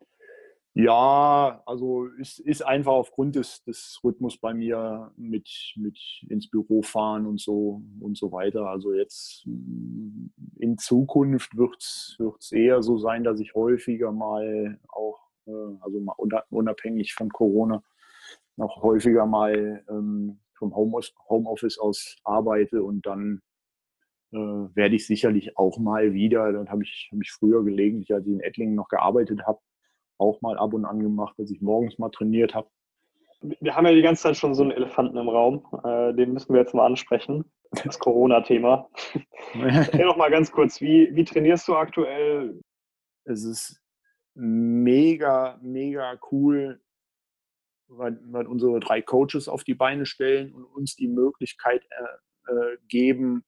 Ja, 0.74 1.62
also 1.66 2.06
es 2.20 2.38
ist 2.38 2.62
einfach 2.62 2.92
aufgrund 2.92 3.34
des, 3.34 3.64
des 3.64 4.00
Rhythmus 4.04 4.38
bei 4.38 4.54
mir 4.54 5.12
mit, 5.16 5.48
mit 5.76 5.98
ins 6.28 6.48
Büro 6.48 6.82
fahren 6.82 7.26
und 7.26 7.40
so 7.40 7.82
und 7.98 8.16
so 8.16 8.30
weiter. 8.30 8.66
Also 8.68 8.92
jetzt 8.94 9.44
mm, 9.46 10.26
in 10.58 10.78
Zukunft 10.78 11.56
wird 11.56 11.76
es 11.82 12.52
eher 12.52 12.82
so 12.82 12.98
sein, 12.98 13.24
dass 13.24 13.40
ich 13.40 13.54
häufiger 13.54 14.12
mal 14.12 14.78
auch, 14.88 15.18
äh, 15.46 15.50
also 15.80 16.00
mal 16.00 16.14
unabhängig 16.50 17.14
von 17.14 17.30
Corona, 17.30 17.82
noch 18.56 18.82
häufiger 18.82 19.26
mal 19.26 19.84
ähm, 19.88 20.38
vom 20.54 20.76
Homeoffice 20.76 21.78
aus 21.78 22.16
arbeite 22.22 22.84
und 22.84 23.06
dann 23.06 23.42
äh, 24.32 24.36
werde 24.36 24.94
ich 24.94 25.06
sicherlich 25.06 25.56
auch 25.56 25.78
mal 25.78 26.12
wieder, 26.12 26.52
dann 26.52 26.68
habe 26.70 26.84
ich, 26.84 27.10
hab 27.12 27.20
ich 27.20 27.32
früher 27.32 27.64
gelegentlich, 27.64 28.14
als 28.14 28.26
ich 28.26 28.34
in 28.34 28.40
Ettlingen 28.40 28.76
noch 28.76 28.88
gearbeitet 28.88 29.42
habe, 29.46 29.58
auch 30.20 30.40
mal 30.42 30.58
ab 30.58 30.74
und 30.74 30.84
an 30.84 31.00
gemacht, 31.00 31.34
dass 31.38 31.50
ich 31.50 31.60
morgens 31.60 31.98
mal 31.98 32.10
trainiert 32.10 32.54
habe. 32.54 32.68
Wir 33.40 33.74
haben 33.74 33.86
ja 33.86 33.94
die 33.94 34.02
ganze 34.02 34.22
Zeit 34.22 34.36
schon 34.36 34.54
so 34.54 34.62
einen 34.62 34.72
Elefanten 34.72 35.16
im 35.16 35.28
Raum, 35.28 35.64
äh, 35.84 36.12
den 36.14 36.32
müssen 36.32 36.52
wir 36.52 36.60
jetzt 36.60 36.74
mal 36.74 36.86
ansprechen. 36.86 37.44
Das 37.84 37.98
Corona-Thema. 37.98 38.90
Erzähl 39.54 40.04
noch 40.04 40.16
mal 40.16 40.30
ganz 40.30 40.50
kurz, 40.50 40.80
wie, 40.80 41.14
wie 41.14 41.24
trainierst 41.24 41.68
du 41.68 41.76
aktuell? 41.76 42.60
Es 43.24 43.44
ist 43.44 43.80
mega, 44.34 45.58
mega 45.62 46.18
cool, 46.32 46.80
weil, 47.86 48.18
weil 48.24 48.46
unsere 48.46 48.80
drei 48.80 49.00
Coaches 49.00 49.48
auf 49.48 49.62
die 49.62 49.74
Beine 49.74 50.04
stellen 50.04 50.52
und 50.52 50.64
uns 50.64 50.96
die 50.96 51.08
Möglichkeit 51.08 51.86
äh, 51.90 52.52
äh, 52.52 52.76
geben, 52.88 53.44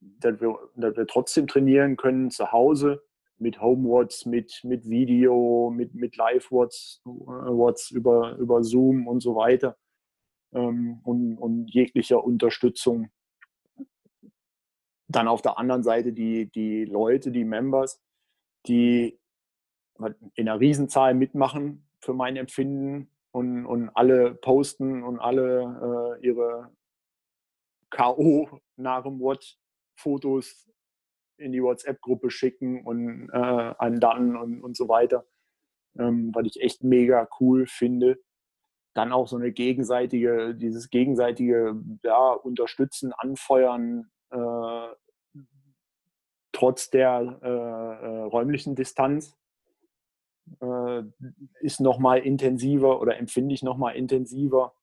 dass 0.00 0.40
wir, 0.40 0.58
dass 0.76 0.96
wir 0.96 1.06
trotzdem 1.06 1.46
trainieren 1.46 1.96
können 1.96 2.30
zu 2.30 2.52
Hause 2.52 3.02
mit 3.38 3.60
Homewatts, 3.60 4.26
mit, 4.26 4.60
mit 4.64 4.88
Video, 4.88 5.70
mit, 5.74 5.94
mit 5.94 6.16
Live-Watts 6.16 7.02
Watts 7.04 7.90
über, 7.90 8.36
über 8.36 8.62
Zoom 8.62 9.06
und 9.06 9.20
so 9.20 9.34
weiter 9.36 9.76
ähm, 10.52 11.00
und, 11.04 11.38
und 11.38 11.72
jeglicher 11.72 12.24
Unterstützung. 12.24 13.10
Dann 15.08 15.28
auf 15.28 15.42
der 15.42 15.58
anderen 15.58 15.82
Seite 15.82 16.12
die, 16.12 16.50
die 16.50 16.84
Leute, 16.84 17.30
die 17.30 17.44
Members, 17.44 18.00
die 18.66 19.18
in 20.34 20.48
einer 20.48 20.58
Riesenzahl 20.58 21.14
mitmachen 21.14 21.86
für 22.00 22.14
mein 22.14 22.36
Empfinden 22.36 23.10
und, 23.30 23.66
und 23.66 23.90
alle 23.90 24.34
posten 24.34 25.02
und 25.02 25.18
alle 25.18 26.18
äh, 26.20 26.26
ihre 26.26 26.72
K.O. 27.90 28.60
nach 28.76 29.04
dem 29.04 29.20
Watch 29.20 29.56
Fotos 29.96 30.68
in 31.36 31.52
die 31.52 31.62
WhatsApp-Gruppe 31.62 32.30
schicken 32.30 32.84
und 32.84 33.28
äh, 33.32 33.36
an 33.36 34.00
dann 34.00 34.36
und, 34.36 34.62
und 34.62 34.76
so 34.76 34.88
weiter, 34.88 35.26
ähm, 35.98 36.30
was 36.34 36.46
ich 36.46 36.60
echt 36.62 36.84
mega 36.84 37.28
cool 37.40 37.66
finde. 37.66 38.18
Dann 38.94 39.12
auch 39.12 39.26
so 39.26 39.36
eine 39.36 39.52
gegenseitige, 39.52 40.54
dieses 40.54 40.90
gegenseitige 40.90 41.80
ja, 42.02 42.32
Unterstützen, 42.32 43.12
Anfeuern, 43.12 44.10
äh, 44.30 44.88
trotz 46.52 46.90
der 46.90 47.40
äh, 47.42 47.48
äh 47.48 48.22
räumlichen 48.22 48.76
Distanz 48.76 49.36
äh, 50.60 51.02
ist 51.60 51.80
nochmal 51.80 52.20
intensiver 52.20 53.00
oder 53.00 53.18
empfinde 53.18 53.54
ich 53.54 53.62
nochmal 53.62 53.96
intensiver 53.96 54.74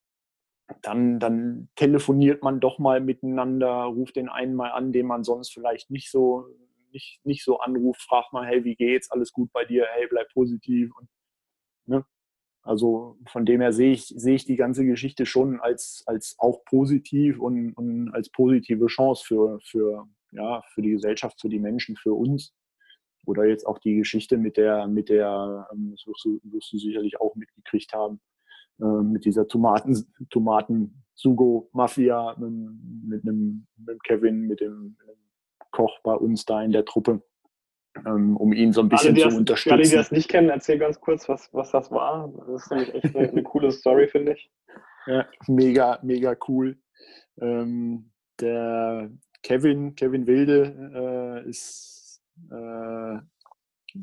dann, 0.81 1.19
dann 1.19 1.69
telefoniert 1.75 2.43
man 2.43 2.59
doch 2.59 2.79
mal 2.79 3.01
miteinander, 3.01 3.83
ruft 3.83 4.15
den 4.15 4.29
einen 4.29 4.55
mal 4.55 4.71
an, 4.71 4.91
den 4.91 5.07
man 5.07 5.23
sonst 5.23 5.53
vielleicht 5.53 5.91
nicht 5.91 6.11
so, 6.11 6.45
nicht, 6.91 7.19
nicht 7.23 7.43
so 7.43 7.59
anruft, 7.59 8.01
fragt 8.01 8.33
mal, 8.33 8.45
hey, 8.45 8.63
wie 8.63 8.75
geht's? 8.75 9.11
Alles 9.11 9.31
gut 9.31 9.51
bei 9.53 9.65
dir? 9.65 9.85
Hey, 9.93 10.07
bleib 10.09 10.29
positiv. 10.33 10.91
Und, 10.97 11.07
ne? 11.85 12.05
Also 12.63 13.17
von 13.27 13.45
dem 13.45 13.61
her 13.61 13.73
sehe 13.73 13.91
ich, 13.91 14.05
sehe 14.07 14.35
ich 14.35 14.45
die 14.45 14.55
ganze 14.55 14.85
Geschichte 14.85 15.25
schon 15.25 15.59
als, 15.59 16.03
als 16.05 16.35
auch 16.37 16.63
positiv 16.65 17.39
und, 17.39 17.73
und 17.73 18.13
als 18.13 18.29
positive 18.29 18.85
Chance 18.87 19.23
für, 19.25 19.59
für, 19.61 20.07
ja, 20.31 20.61
für 20.73 20.81
die 20.81 20.91
Gesellschaft, 20.91 21.41
für 21.41 21.49
die 21.49 21.59
Menschen, 21.59 21.95
für 21.95 22.13
uns. 22.13 22.53
Oder 23.25 23.45
jetzt 23.45 23.65
auch 23.65 23.79
die 23.79 23.95
Geschichte 23.95 24.37
mit 24.37 24.57
der, 24.57 24.87
mit 24.87 25.09
der, 25.09 25.67
ähm, 25.71 25.91
das 25.91 26.05
wirst 26.07 26.25
du, 26.25 26.39
wirst 26.43 26.71
du 26.73 26.77
sicherlich 26.77 27.19
auch 27.19 27.35
mitgekriegt 27.35 27.93
haben, 27.93 28.19
mit 28.81 29.25
dieser 29.25 29.47
Tomaten, 29.47 30.05
Tomaten-Sugo-Mafia 30.29 32.35
mit, 32.37 33.23
einem, 33.23 33.65
mit 33.77 34.03
Kevin, 34.03 34.47
mit 34.47 34.59
dem, 34.59 34.97
Koch 35.71 35.99
bei 36.03 36.13
uns 36.13 36.45
da 36.45 36.61
in 36.61 36.71
der 36.71 36.85
Truppe, 36.85 37.21
ähm, 38.05 38.37
um 38.37 38.53
ihn 38.53 38.73
so 38.73 38.81
ein 38.81 38.89
bisschen 38.89 39.15
alle, 39.15 39.29
zu 39.29 39.37
unterstützen. 39.37 39.73
Alle, 39.73 39.83
die 39.83 39.95
das 39.95 40.11
nicht 40.11 40.29
kennen, 40.29 40.49
erzähl 40.49 40.77
ganz 40.77 40.99
kurz, 40.99 41.27
was, 41.27 41.53
was 41.53 41.71
das 41.71 41.91
war. 41.91 42.31
Das 42.47 42.63
ist 42.63 42.71
nämlich 42.71 42.93
echt 42.93 43.15
eine, 43.15 43.29
eine 43.29 43.43
coole 43.43 43.71
Story, 43.71 44.07
finde 44.07 44.33
ich. 44.33 44.51
Ja, 45.07 45.25
mega, 45.47 45.99
mega 46.03 46.35
cool. 46.47 46.77
Ähm, 47.41 48.11
der 48.39 49.09
Kevin, 49.43 49.95
Kevin 49.95 50.27
Wilde 50.27 51.43
äh, 51.45 51.49
ist 51.49 52.21
äh, 52.51 53.17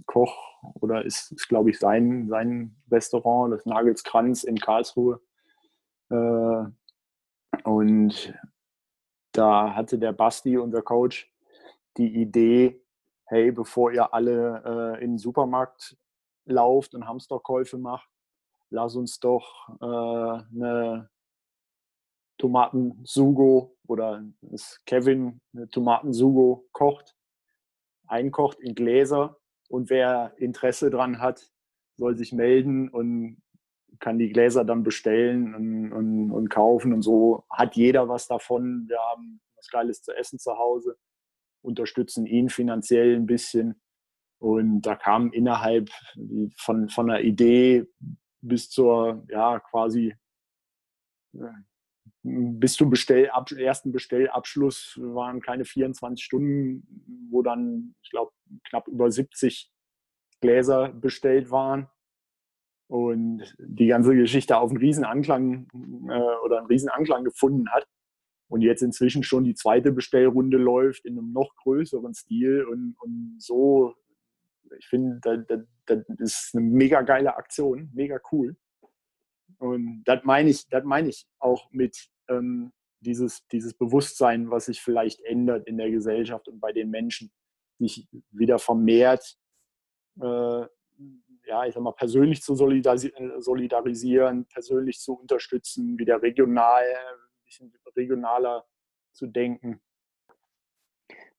Koch 0.07 0.35
oder 0.81 1.05
ist, 1.05 1.33
ist 1.33 1.49
glaube 1.49 1.71
ich, 1.71 1.79
sein, 1.79 2.29
sein 2.29 2.77
Restaurant, 2.91 3.53
das 3.53 3.67
Nagelskranz 3.67 4.45
in 4.45 4.59
Karlsruhe. 4.59 5.21
Äh, 6.11 6.65
und 7.65 8.35
da 9.33 9.75
hatte 9.75 9.99
der 9.99 10.13
Basti, 10.13 10.57
unser 10.59 10.83
Coach, 10.83 11.33
die 11.97 12.21
Idee, 12.21 12.83
hey, 13.25 13.53
bevor 13.53 13.93
ihr 13.93 14.13
alle 14.13 14.97
äh, 14.99 15.05
in 15.05 15.13
den 15.13 15.19
Supermarkt 15.19 15.97
lauft 16.45 16.95
und 16.95 17.07
Hamsterkäufe 17.07 17.79
macht, 17.79 18.09
lass 18.71 18.97
uns 18.97 19.21
doch 19.21 19.69
äh, 19.81 19.85
eine 19.85 21.11
Tomatensugo 22.39 23.77
oder 23.87 24.25
Kevin 24.87 25.41
eine 25.53 25.69
Tomatensugo 25.69 26.69
kocht, 26.73 27.17
einkocht 28.07 28.61
in 28.61 28.75
Gläser 28.75 29.38
und 29.69 29.91
wer 29.91 30.35
Interesse 30.39 30.91
dran 30.91 31.21
hat, 31.21 31.53
soll 31.97 32.17
sich 32.17 32.33
melden 32.33 32.89
und 32.89 33.43
kann 34.01 34.19
die 34.19 34.31
Gläser 34.31 34.65
dann 34.65 34.83
bestellen 34.83 35.55
und, 35.55 35.93
und, 35.93 36.31
und 36.31 36.49
kaufen 36.51 36.93
und 36.93 37.03
so 37.03 37.45
hat 37.51 37.77
jeder 37.77 38.09
was 38.09 38.29
davon. 38.29 38.85
Wir 38.89 38.99
haben 39.11 39.41
was 39.57 39.69
Geiles 39.69 40.03
zu 40.03 40.17
essen 40.17 40.39
zu 40.39 40.57
Hause, 40.57 40.97
unterstützen 41.63 42.27
ihn 42.27 42.49
finanziell 42.49 43.17
ein 43.17 43.27
bisschen 43.27 43.81
und 44.39 44.83
da 44.83 44.95
kam 44.95 45.33
innerhalb 45.33 45.91
von, 46.57 46.89
von 46.89 47.11
einer 47.11 47.21
Idee 47.23 47.87
bis 48.41 48.71
zur 48.71 49.25
ja 49.29 49.59
quasi 49.59 50.15
bis 52.59 52.75
zum 52.75 52.91
Bestell, 52.91 53.31
ab, 53.31 53.51
ersten 53.53 53.93
Bestellabschluss 53.93 54.99
waren 55.01 55.41
keine 55.41 55.65
24 55.65 56.25
Stunden, 56.25 57.29
wo 57.31 57.43
dann, 57.43 57.95
ich 58.03 58.11
glaube, 58.11 58.33
knapp 58.69 58.89
über 58.89 59.11
70 59.11 59.73
Gläser 60.41 60.89
bestellt 60.89 61.51
waren. 61.51 61.89
Und 62.87 63.55
die 63.59 63.89
ganze 63.89 64.15
Geschichte 64.15 64.57
auf 64.57 64.71
einen 64.71 64.79
Riesenanklang 64.79 65.69
äh, 66.09 66.45
oder 66.45 66.59
einen 66.59 66.67
Riesenanklang 66.69 67.25
gefunden 67.25 67.69
hat. 67.71 67.87
Und 68.49 68.63
jetzt 68.63 68.83
inzwischen 68.83 69.23
schon 69.23 69.45
die 69.45 69.55
zweite 69.55 69.93
Bestellrunde 69.93 70.57
läuft 70.57 71.05
in 71.05 71.19
einem 71.19 71.33
noch 71.33 71.55
größeren 71.57 72.15
Stil. 72.15 72.65
Und, 72.65 72.97
und 73.01 73.37
so, 73.39 73.95
ich 74.79 74.87
finde, 74.87 75.21
das, 75.47 75.61
das 75.85 75.99
ist 76.19 76.55
eine 76.55 76.65
mega 76.65 77.03
geile 77.03 77.37
Aktion, 77.37 77.91
mega 77.93 78.19
cool. 78.33 78.57
Und 79.59 80.05
das 80.05 80.21
meine 80.25 80.51
ich, 80.51 80.69
das 80.69 80.85
meine 80.85 81.09
ich 81.09 81.27
auch 81.39 81.71
mit 81.73 82.09
ähm, 82.29 82.73
dieses, 83.01 83.47
dieses 83.49 83.75
Bewusstsein, 83.75 84.51
was 84.51 84.67
sich 84.67 84.81
vielleicht 84.81 85.21
ändert 85.21 85.67
in 85.67 85.79
der 85.79 85.91
Gesellschaft 85.91 86.49
und 86.49 86.61
bei 86.61 86.73
den 86.73 86.91
Menschen, 86.91 87.31
sich 87.79 88.09
wieder 88.31 88.59
vermehrt, 88.59 89.37
äh, 90.21 90.67
ja, 91.47 91.65
ich 91.65 91.75
sag 91.75 91.83
mal, 91.83 91.93
persönlich 91.93 92.43
zu 92.43 92.55
solidarisieren, 92.55 94.47
persönlich 94.47 94.99
zu 94.99 95.15
unterstützen, 95.15 95.99
wieder 95.99 96.21
regional, 96.21 96.83
ein 96.83 97.45
bisschen 97.45 97.73
regionaler 97.97 98.67
zu 99.13 99.27
denken. 99.27 99.81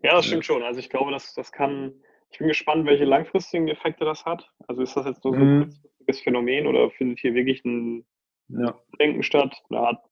Ja, 0.01 0.15
das 0.15 0.25
stimmt 0.25 0.45
schon. 0.45 0.63
Also 0.63 0.79
ich 0.79 0.89
glaube, 0.89 1.12
das, 1.12 1.34
das 1.34 1.51
kann, 1.51 1.93
ich 2.32 2.39
bin 2.39 2.47
gespannt, 2.47 2.86
welche 2.86 3.05
langfristigen 3.05 3.67
Effekte 3.67 4.05
das 4.05 4.25
hat. 4.25 4.49
Also 4.67 4.82
ist 4.82 4.95
das 4.95 5.05
jetzt 5.05 5.23
nur 5.23 5.34
so 5.34 5.39
mhm. 5.39 5.69
Kurzfristiges 6.09 6.19
Phänomen 6.21 6.67
oder 6.67 6.89
findet 6.91 7.19
hier 7.19 7.33
wirklich 7.33 7.63
ein 7.65 8.05
ja. 8.49 8.75
Denken 8.99 9.23
statt, 9.23 9.55
eine 9.69 9.79
Art 9.79 10.03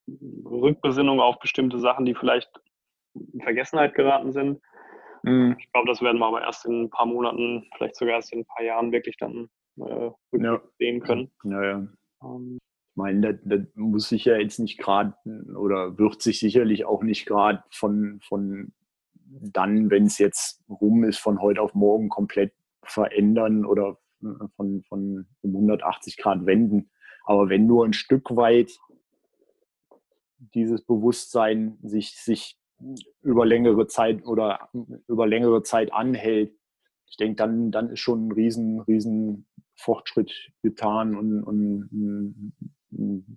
Rückbesinnung 0.45 1.19
auf 1.19 1.39
bestimmte 1.39 1.79
Sachen, 1.79 2.05
die 2.05 2.13
vielleicht 2.13 2.49
in 3.15 3.41
Vergessenheit 3.41 3.95
geraten 3.95 4.31
sind. 4.31 4.61
Mhm. 5.23 5.55
Ich 5.59 5.71
glaube, 5.71 5.87
das 5.87 6.01
werden 6.01 6.19
wir 6.19 6.27
aber 6.27 6.41
erst 6.41 6.65
in 6.65 6.83
ein 6.83 6.89
paar 6.89 7.07
Monaten, 7.07 7.67
vielleicht 7.75 7.95
sogar 7.95 8.15
erst 8.15 8.31
in 8.33 8.41
ein 8.41 8.45
paar 8.45 8.63
Jahren 8.63 8.91
wirklich 8.91 9.17
dann 9.17 9.49
äh, 9.77 10.11
ja. 10.33 10.61
sehen 10.77 11.01
können. 11.01 11.31
Ja, 11.43 11.63
ja. 11.63 11.87
Ähm, 12.23 12.59
ich 12.59 12.95
meine, 12.95 13.33
das, 13.33 13.41
das, 13.43 13.75
muss 13.75 14.09
sich 14.09 14.25
ja 14.25 14.37
jetzt 14.37 14.59
nicht 14.59 14.79
gerade 14.79 15.13
oder 15.55 15.97
wird 15.97 16.21
sich 16.21 16.39
sicherlich 16.39 16.85
auch 16.85 17.03
nicht 17.03 17.25
gerade 17.25 17.63
von, 17.71 18.19
von 18.21 18.71
dann, 19.25 19.89
wenn 19.89 20.05
es 20.05 20.19
jetzt 20.19 20.63
rum 20.69 21.03
ist, 21.03 21.17
von 21.17 21.41
heute 21.41 21.61
auf 21.61 21.73
morgen 21.73 22.09
komplett 22.09 22.53
verändern 22.83 23.65
oder 23.65 23.97
von, 24.55 24.83
von 24.83 25.27
180 25.43 26.17
Grad 26.17 26.45
wenden. 26.45 26.89
Aber 27.25 27.49
wenn 27.49 27.67
nur 27.67 27.85
ein 27.85 27.93
Stück 27.93 28.35
weit 28.35 28.71
dieses 30.39 30.83
Bewusstsein 30.83 31.77
sich, 31.83 32.11
sich 32.15 32.59
über 33.21 33.45
längere 33.45 33.87
Zeit 33.87 34.25
oder 34.25 34.69
über 35.07 35.27
längere 35.27 35.63
Zeit 35.63 35.91
anhält, 35.93 36.53
ich 37.09 37.17
denke, 37.17 37.35
dann, 37.35 37.71
dann 37.71 37.89
ist 37.89 37.99
schon 37.99 38.27
ein 38.27 38.31
riesen, 38.31 38.81
riesen 38.81 39.47
Fortschritt 39.75 40.51
getan 40.61 41.15
und, 41.15 41.43
und 41.43 41.89
ein, 41.91 42.53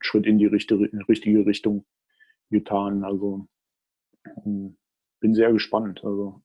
Schritt 0.00 0.26
in 0.26 0.38
die 0.38 0.46
richtige, 0.46 1.46
Richtung 1.46 1.84
getan. 2.50 3.04
Also 3.04 3.48
ähm, 4.44 4.76
bin 5.20 5.34
sehr 5.34 5.52
gespannt. 5.52 6.04
Also. 6.04 6.42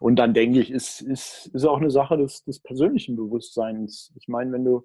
Und 0.00 0.16
dann 0.16 0.34
denke 0.34 0.60
ich, 0.60 0.72
ist, 0.72 1.02
ist, 1.02 1.50
ist 1.52 1.64
auch 1.64 1.76
eine 1.76 1.90
Sache 1.90 2.16
des, 2.16 2.42
des 2.42 2.58
persönlichen 2.58 3.14
Bewusstseins. 3.14 4.12
Ich 4.16 4.26
meine, 4.26 4.50
wenn 4.50 4.64
du 4.64 4.84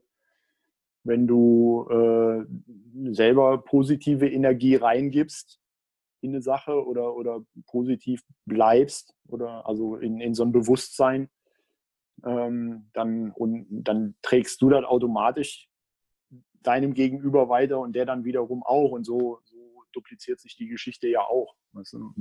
wenn 1.06 1.28
du 1.28 1.88
äh, 1.90 3.14
selber 3.14 3.60
positive 3.60 4.28
Energie 4.28 4.76
reingibst 4.76 5.62
in 6.22 6.32
eine 6.32 6.42
Sache 6.42 6.84
oder, 6.84 7.16
oder 7.16 7.46
positiv 7.68 8.24
bleibst 8.46 9.16
oder 9.28 9.68
also 9.68 9.98
in, 9.98 10.20
in 10.20 10.34
so 10.34 10.44
ein 10.44 10.52
Bewusstsein, 10.52 11.30
ähm, 12.26 12.90
dann, 12.94 13.32
und 13.32 13.68
dann 13.70 14.16
trägst 14.24 14.62
du 14.64 14.70
das 14.70 14.84
automatisch 14.84 15.70
deinem 16.64 16.96
Gegenüber 16.96 17.50
weiter 17.50 17.80
und 17.80 17.96
der 17.96 18.08
dann 18.08 18.26
wiederum 18.26 18.64
auch. 18.64 18.92
Und 18.92 19.04
so, 19.06 19.40
so 19.44 19.84
dupliziert 19.94 20.40
sich 20.40 20.56
die 20.56 20.68
Geschichte 20.68 21.08
ja 21.08 21.22
auch. 21.22 21.56
Weißt 21.74 21.94
du? 21.94 22.14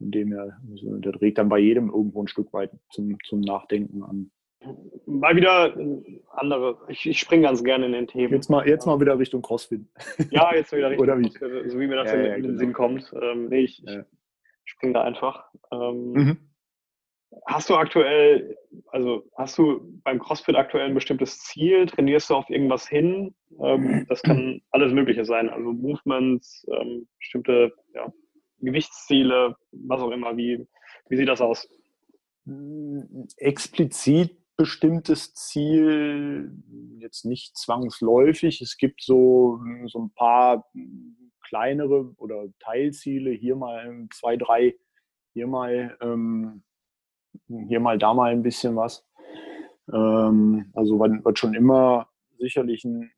Von 0.00 0.10
dem 0.10 0.32
her, 0.32 0.58
also, 0.70 0.96
der 0.96 1.12
trägt 1.12 1.36
dann 1.36 1.50
bei 1.50 1.58
jedem 1.58 1.90
irgendwo 1.90 2.22
ein 2.22 2.28
Stück 2.28 2.52
weit 2.54 2.70
zum, 2.90 3.18
zum 3.22 3.40
Nachdenken 3.40 4.02
an. 4.02 4.30
Mal 5.06 5.36
wieder 5.36 5.74
andere. 6.30 6.78
Ich, 6.88 7.06
ich 7.06 7.18
springe 7.20 7.42
ganz 7.42 7.62
gerne 7.62 7.86
in 7.86 7.92
den 7.92 8.06
Themen. 8.06 8.32
Jetzt 8.32 8.48
mal, 8.48 8.66
jetzt 8.66 8.86
mal 8.86 8.98
wieder 8.98 9.18
Richtung 9.18 9.42
CrossFit. 9.42 9.82
Ja, 10.30 10.54
jetzt 10.54 10.72
wieder 10.72 10.90
Richtung 10.90 11.04
Oder 11.06 11.18
wie? 11.18 11.30
CrossFit, 11.30 11.70
so 11.70 11.78
wie 11.78 11.86
mir 11.86 11.96
das 11.96 12.12
ja, 12.12 12.18
in, 12.18 12.24
ja, 12.24 12.34
in 12.34 12.42
den 12.42 12.50
genau. 12.52 12.58
Sinn 12.58 12.72
kommt. 12.72 13.12
Ähm, 13.22 13.48
nee, 13.48 13.60
ich, 13.60 13.78
ja. 13.78 14.00
ich 14.00 14.72
springe 14.72 14.94
da 14.94 15.02
einfach. 15.02 15.50
Ähm, 15.70 16.12
mhm. 16.12 16.38
Hast 17.46 17.70
du 17.70 17.74
aktuell, 17.76 18.56
also 18.88 19.24
hast 19.36 19.56
du 19.56 19.80
beim 20.02 20.18
CrossFit 20.18 20.56
aktuell 20.56 20.86
ein 20.86 20.94
bestimmtes 20.94 21.38
Ziel? 21.38 21.86
Trainierst 21.86 22.28
du 22.28 22.34
auf 22.34 22.50
irgendwas 22.50 22.88
hin? 22.88 23.34
Ähm, 23.62 24.06
das 24.08 24.22
kann 24.22 24.60
alles 24.70 24.92
Mögliche 24.92 25.24
sein. 25.24 25.48
Also 25.48 25.72
Movements, 25.72 26.66
ähm, 26.70 27.06
bestimmte 27.18 27.72
ja, 27.94 28.12
Gewichtsziele, 28.60 29.56
was 29.72 30.00
auch 30.00 30.10
immer. 30.10 30.36
Wie, 30.36 30.66
wie 31.08 31.16
sieht 31.16 31.28
das 31.28 31.40
aus? 31.40 31.68
Explizit 33.36 34.36
bestimmtes 34.60 35.32
Ziel, 35.32 36.52
jetzt 36.98 37.24
nicht 37.24 37.56
zwangsläufig. 37.56 38.60
Es 38.60 38.76
gibt 38.76 39.02
so, 39.02 39.58
so 39.86 40.00
ein 40.00 40.10
paar 40.10 40.66
kleinere 41.48 42.12
oder 42.18 42.44
Teilziele, 42.58 43.30
hier 43.30 43.56
mal 43.56 44.06
zwei, 44.12 44.36
drei, 44.36 44.74
hier 45.32 45.46
mal, 45.46 45.96
ähm, 46.02 46.62
hier 47.68 47.80
mal, 47.80 47.96
da 47.96 48.12
mal 48.12 48.32
ein 48.32 48.42
bisschen 48.42 48.76
was. 48.76 49.06
Ähm, 49.90 50.70
also 50.74 50.98
wird 51.00 51.38
schon 51.38 51.54
immer 51.54 52.10
sicherlich 52.38 52.84
ein 52.84 53.10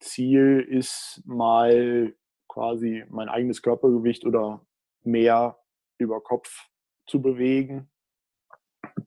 Ziel 0.00 0.66
ist, 0.68 1.22
mal 1.24 2.14
quasi 2.52 3.04
mein 3.08 3.28
eigenes 3.28 3.62
Körpergewicht 3.62 4.26
oder 4.26 4.64
mehr 5.02 5.58
über 5.98 6.20
Kopf 6.20 6.68
zu 7.06 7.22
bewegen 7.22 7.88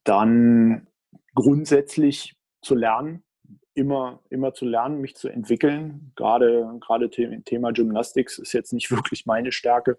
dann 0.03 0.87
grundsätzlich 1.33 2.35
zu 2.61 2.75
lernen, 2.75 3.23
immer, 3.73 4.21
immer 4.29 4.53
zu 4.53 4.65
lernen, 4.65 5.01
mich 5.01 5.15
zu 5.15 5.27
entwickeln. 5.27 6.11
Gerade, 6.15 6.77
gerade 6.79 7.09
Thema 7.09 7.71
Gymnastics 7.71 8.39
ist 8.39 8.53
jetzt 8.53 8.73
nicht 8.73 8.91
wirklich 8.91 9.25
meine 9.25 9.51
Stärke. 9.51 9.97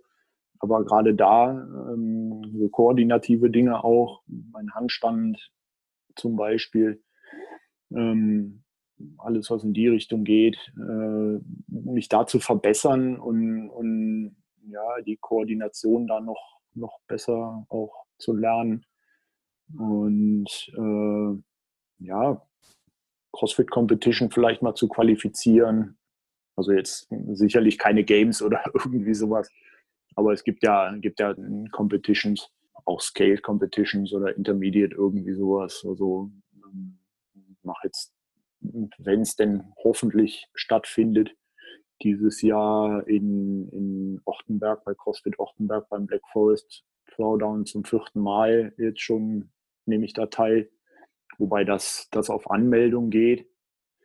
aber 0.59 0.85
gerade 0.85 1.15
da, 1.15 1.51
ähm, 1.51 2.43
so 2.57 2.69
koordinative 2.69 3.51
Dinge 3.51 3.85
auch, 3.85 4.23
mein 4.27 4.73
Handstand 4.75 5.51
zum 6.17 6.37
Beispiel, 6.37 7.03
ähm, 7.91 8.65
alles, 9.19 9.51
was 9.51 9.65
in 9.65 9.75
die 9.75 9.89
Richtung 9.89 10.25
geht, 10.25 10.57
äh, 10.77 11.39
mich 11.69 12.09
da 12.09 12.27
zu 12.27 12.41
verbessern 12.41 13.19
und, 13.19 13.69
und 13.71 14.37
ja, 14.69 15.03
die 15.03 15.17
Koordination 15.17 16.07
da 16.07 16.21
noch, 16.21 16.61
noch 16.75 17.01
besser 17.07 17.67
auch 17.69 18.05
zu 18.19 18.35
lernen. 18.35 18.85
Und 19.77 20.49
äh, 20.77 22.05
ja, 22.05 22.43
CrossFit 23.33 23.71
Competition 23.71 24.31
vielleicht 24.31 24.63
mal 24.63 24.75
zu 24.75 24.89
qualifizieren. 24.89 25.99
Also 26.57 26.73
jetzt 26.73 27.09
sicherlich 27.33 27.79
keine 27.79 28.05
Games 28.05 28.43
oder 28.43 28.63
irgendwie 28.75 29.15
sowas. 29.15 29.51
Aber 30.15 30.33
es 30.33 30.43
gibt 30.43 30.63
ja, 30.63 30.95
gibt 30.97 31.21
ja 31.21 31.35
Competitions, 31.73 32.51
auch 32.87 33.01
Scale 33.01 33.39
Competitions 33.39 34.13
oder 34.13 34.35
Intermediate 34.37 34.95
irgendwie 34.95 35.35
sowas. 35.35 35.85
Also 35.87 36.31
ähm, 36.55 36.99
mache 37.63 37.89
jetzt, 37.89 38.16
wenn 38.99 39.21
es 39.21 39.37
denn 39.37 39.73
hoffentlich 39.83 40.49
stattfindet, 40.55 41.35
dieses 42.03 42.43
Jahr 42.43 43.07
in, 43.09 43.69
in 43.71 44.21
Ochtenberg, 44.25 44.85
bei 44.85 44.95
CrossFit 44.95 45.39
Ochtenberg 45.39 45.89
beim 45.89 46.07
Black 46.07 46.23
Forest 46.33 46.85
Throwdown 47.15 47.65
zum 47.65 47.85
vierten 47.85 48.21
Mal 48.21 48.75
jetzt 48.77 49.01
schon 49.01 49.51
nehme 49.87 50.05
ich 50.05 50.13
da 50.13 50.27
teil, 50.27 50.71
wobei 51.39 51.65
das, 51.65 52.09
das 52.11 52.29
auf 52.29 52.51
Anmeldung 52.51 53.11
geht. 53.11 53.49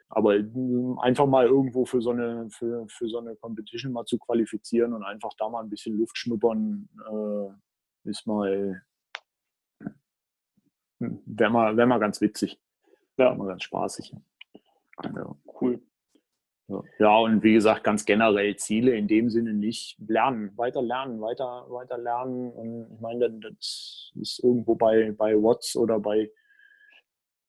Aber 0.09 0.35
hm, 0.35 0.99
einfach 0.99 1.25
mal 1.25 1.47
irgendwo 1.47 1.85
für 1.85 2.01
so 2.01 2.11
eine, 2.11 2.49
für, 2.49 2.85
für 2.87 3.07
so 3.07 3.19
eine 3.19 3.35
Competition 3.37 3.93
mal 3.93 4.05
zu 4.05 4.17
qualifizieren 4.17 4.93
und 4.93 5.03
einfach 5.03 5.31
da 5.37 5.49
mal 5.49 5.63
ein 5.63 5.69
bisschen 5.69 5.97
Luft 5.97 6.17
schnuppern, 6.17 6.89
äh, 7.09 8.09
ist 8.09 8.27
mal, 8.27 8.83
hm, 10.99 11.21
wäre 11.25 11.51
mal, 11.51 11.77
wär 11.77 11.85
mal 11.85 11.99
ganz 11.99 12.19
witzig. 12.19 12.59
Ja. 13.17 13.33
Mal 13.33 13.47
ganz 13.47 13.63
spaßig. 13.63 14.13
Ja. 15.03 15.35
Cool. 15.59 15.81
Ja, 16.99 17.17
und 17.17 17.43
wie 17.43 17.53
gesagt, 17.53 17.83
ganz 17.83 18.05
generell 18.05 18.55
Ziele 18.55 18.95
in 18.95 19.07
dem 19.07 19.29
Sinne 19.29 19.53
nicht 19.53 19.97
lernen, 20.07 20.57
weiter 20.57 20.81
lernen, 20.81 21.19
weiter, 21.19 21.65
weiter 21.69 21.97
lernen. 21.97 22.51
Und 22.51 22.93
ich 22.93 22.99
meine, 23.01 23.29
das 23.29 24.11
ist 24.15 24.39
irgendwo 24.41 24.75
bei, 24.75 25.11
bei 25.11 25.35
Watts 25.35 25.75
oder 25.75 25.99
bei 25.99 26.31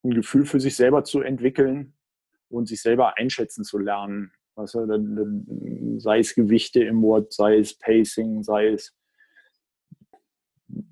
ein 0.02 0.10
Gefühl 0.10 0.44
für 0.44 0.58
sich 0.58 0.74
selber 0.74 1.04
zu 1.04 1.20
entwickeln 1.20 1.94
und 2.48 2.66
sich 2.66 2.82
selber 2.82 3.16
einschätzen 3.16 3.64
zu 3.64 3.78
lernen. 3.78 4.32
Also, 4.56 4.86
sei 5.98 6.18
es 6.18 6.34
Gewichte 6.34 6.82
im 6.82 7.02
Watt, 7.02 7.32
sei 7.32 7.58
es 7.58 7.78
Pacing, 7.78 8.42
sei 8.42 8.68
es 8.68 8.94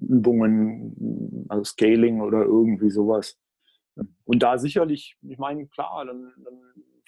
Übungen, 0.01 1.47
also 1.49 1.65
Scaling 1.65 2.21
oder 2.21 2.43
irgendwie 2.45 2.91
sowas. 2.91 3.39
Und 4.25 4.43
da 4.43 4.59
sicherlich, 4.59 5.17
ich 5.23 5.39
meine, 5.39 5.67
klar, 5.67 6.05
dann, 6.05 6.33
dann 6.45 6.61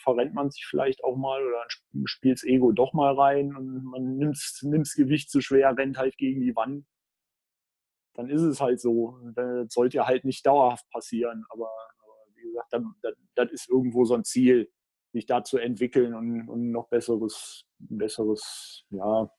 verrennt 0.03 0.35
man 0.35 0.51
sich 0.51 0.67
vielleicht 0.67 1.05
auch 1.05 1.17
mal 1.17 1.41
oder 1.47 1.65
spielt 2.05 2.39
das 2.39 2.45
Ego 2.45 2.73
doch 2.73 2.93
mal 2.93 3.15
rein 3.15 3.55
und 3.55 3.85
man 3.85 4.17
nimmt 4.17 4.37
das 4.37 4.95
Gewicht 4.95 5.31
zu 5.31 5.41
schwer, 5.41 5.77
rennt 5.77 5.99
halt 5.99 6.17
gegen 6.19 6.41
die 6.41 6.57
Wand. 6.57 6.85
Dann 8.15 8.29
ist 8.29 8.43
es 8.43 8.61
halt 8.61 8.81
so. 8.81 9.19
Das 9.35 9.73
sollte 9.73 9.99
ja 9.99 10.07
halt 10.07 10.25
nicht 10.25 10.45
dauerhaft 10.45 10.89
passieren. 10.91 11.45
Aber, 11.49 11.71
aber 12.03 12.15
wie 12.35 12.43
gesagt, 12.43 12.73
das, 12.73 13.15
das, 13.35 13.53
ist 13.53 13.71
irgendwo 13.71 14.05
so 14.05 14.15
ein 14.15 14.25
Ziel, 14.25 14.71
sich 15.13 15.27
da 15.27 15.45
zu 15.45 15.59
entwickeln 15.59 16.15
und, 16.15 16.49
und 16.49 16.71
noch 16.71 16.89
besseres, 16.89 17.65
besseres 17.79 18.85
ja, 18.91 19.31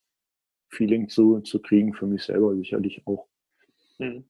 Feeling 0.69 1.09
zu, 1.09 1.41
zu 1.41 1.61
kriegen 1.61 1.93
für 1.93 2.07
mich 2.07 2.23
selber 2.23 2.55
sicherlich 2.55 3.05
auch. 3.05 3.27
Mhm. 3.99 4.25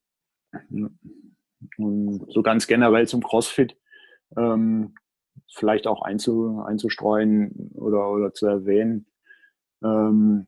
Und 1.77 2.31
so 2.31 2.43
ganz 2.43 2.67
generell 2.67 3.07
zum 3.07 3.23
CrossFit. 3.23 3.77
Ähm, 4.37 4.95
vielleicht 5.51 5.87
auch 5.87 6.01
einzu, 6.01 6.63
einzustreuen 6.65 7.71
oder, 7.75 8.09
oder 8.09 8.33
zu 8.33 8.47
erwähnen. 8.47 9.07
Ähm, 9.83 10.47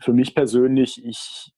für 0.00 0.12
mich 0.12 0.34
persönlich, 0.34 1.04
ich, 1.04 1.52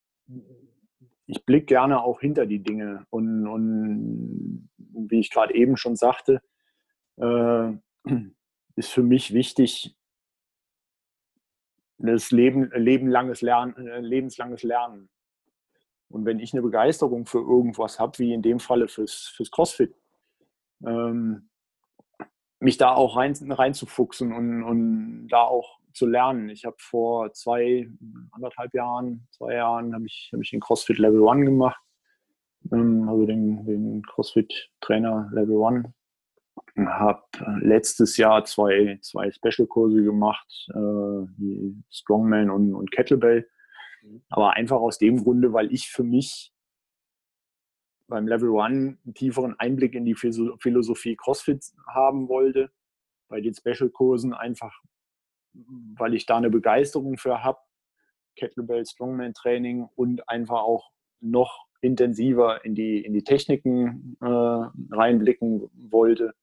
ich 1.26 1.44
blicke 1.44 1.66
gerne 1.66 2.02
auch 2.02 2.20
hinter 2.20 2.46
die 2.46 2.62
Dinge 2.62 3.06
und, 3.10 3.46
und 3.46 4.68
wie 4.78 5.20
ich 5.20 5.30
gerade 5.30 5.54
eben 5.54 5.76
schon 5.76 5.96
sagte, 5.96 6.40
äh, 7.16 7.72
ist 8.76 8.90
für 8.90 9.02
mich 9.02 9.32
wichtig, 9.32 9.96
das 11.98 12.30
Leben, 12.30 12.70
lebenlanges 12.74 13.40
Lernen, 13.40 13.74
äh, 13.86 14.00
lebenslanges 14.00 14.62
Lernen. 14.62 15.08
Und 16.08 16.24
wenn 16.24 16.38
ich 16.38 16.52
eine 16.52 16.62
Begeisterung 16.62 17.26
für 17.26 17.40
irgendwas 17.40 17.98
habe, 17.98 18.18
wie 18.18 18.32
in 18.32 18.42
dem 18.42 18.60
Falle 18.60 18.88
fürs, 18.88 19.32
fürs 19.34 19.50
CrossFit, 19.50 19.94
ähm, 20.84 21.48
mich 22.60 22.78
da 22.78 22.94
auch 22.94 23.16
rein, 23.16 23.34
reinzufuchsen 23.50 24.32
und, 24.32 24.62
und 24.62 25.28
da 25.28 25.42
auch 25.42 25.78
zu 25.92 26.06
lernen. 26.06 26.48
Ich 26.50 26.64
habe 26.64 26.76
vor 26.78 27.32
zwei, 27.32 27.90
anderthalb 28.30 28.74
Jahren, 28.74 29.26
zwei 29.30 29.54
Jahren, 29.54 29.94
habe 29.94 30.06
ich, 30.06 30.30
hab 30.32 30.40
ich 30.40 30.50
den 30.50 30.60
CrossFit 30.60 30.98
Level 30.98 31.26
1 31.28 31.46
gemacht. 31.46 31.80
Ähm, 32.72 33.08
also 33.08 33.26
den, 33.26 33.64
den 33.64 34.02
CrossFit 34.02 34.70
Trainer 34.80 35.28
Level 35.32 35.62
1. 35.64 35.86
Habe 36.86 37.22
letztes 37.60 38.16
Jahr 38.18 38.44
zwei, 38.44 38.98
zwei 39.00 39.30
Special-Kurse 39.30 40.02
gemacht, 40.02 40.68
äh, 40.74 41.72
Strongman 41.90 42.50
und, 42.50 42.74
und 42.74 42.90
Kettlebell. 42.90 43.48
Mhm. 44.06 44.22
Aber 44.28 44.54
einfach 44.54 44.78
aus 44.78 44.98
dem 44.98 45.22
Grunde, 45.22 45.52
weil 45.52 45.72
ich 45.72 45.88
für 45.88 46.04
mich 46.04 46.52
beim 48.08 48.28
Level 48.28 48.50
One 48.50 48.98
einen 49.04 49.14
tieferen 49.14 49.58
Einblick 49.58 49.94
in 49.94 50.04
die 50.04 50.14
Philosophie 50.14 51.16
CrossFit 51.16 51.64
haben 51.88 52.28
wollte. 52.28 52.70
Bei 53.28 53.40
den 53.40 53.54
Special-Kursen 53.54 54.32
einfach, 54.32 54.80
weil 55.52 56.14
ich 56.14 56.26
da 56.26 56.36
eine 56.36 56.50
Begeisterung 56.50 57.18
für 57.18 57.42
habe. 57.42 57.58
Kettlebell 58.36 58.84
Strongman 58.84 59.34
Training 59.34 59.88
und 59.96 60.28
einfach 60.28 60.60
auch 60.60 60.90
noch 61.20 61.66
intensiver 61.80 62.64
in 62.64 62.74
die, 62.74 63.00
in 63.00 63.12
die 63.12 63.24
Techniken 63.24 64.16
äh, 64.20 64.26
reinblicken 64.26 65.68
wollte. 65.72 66.34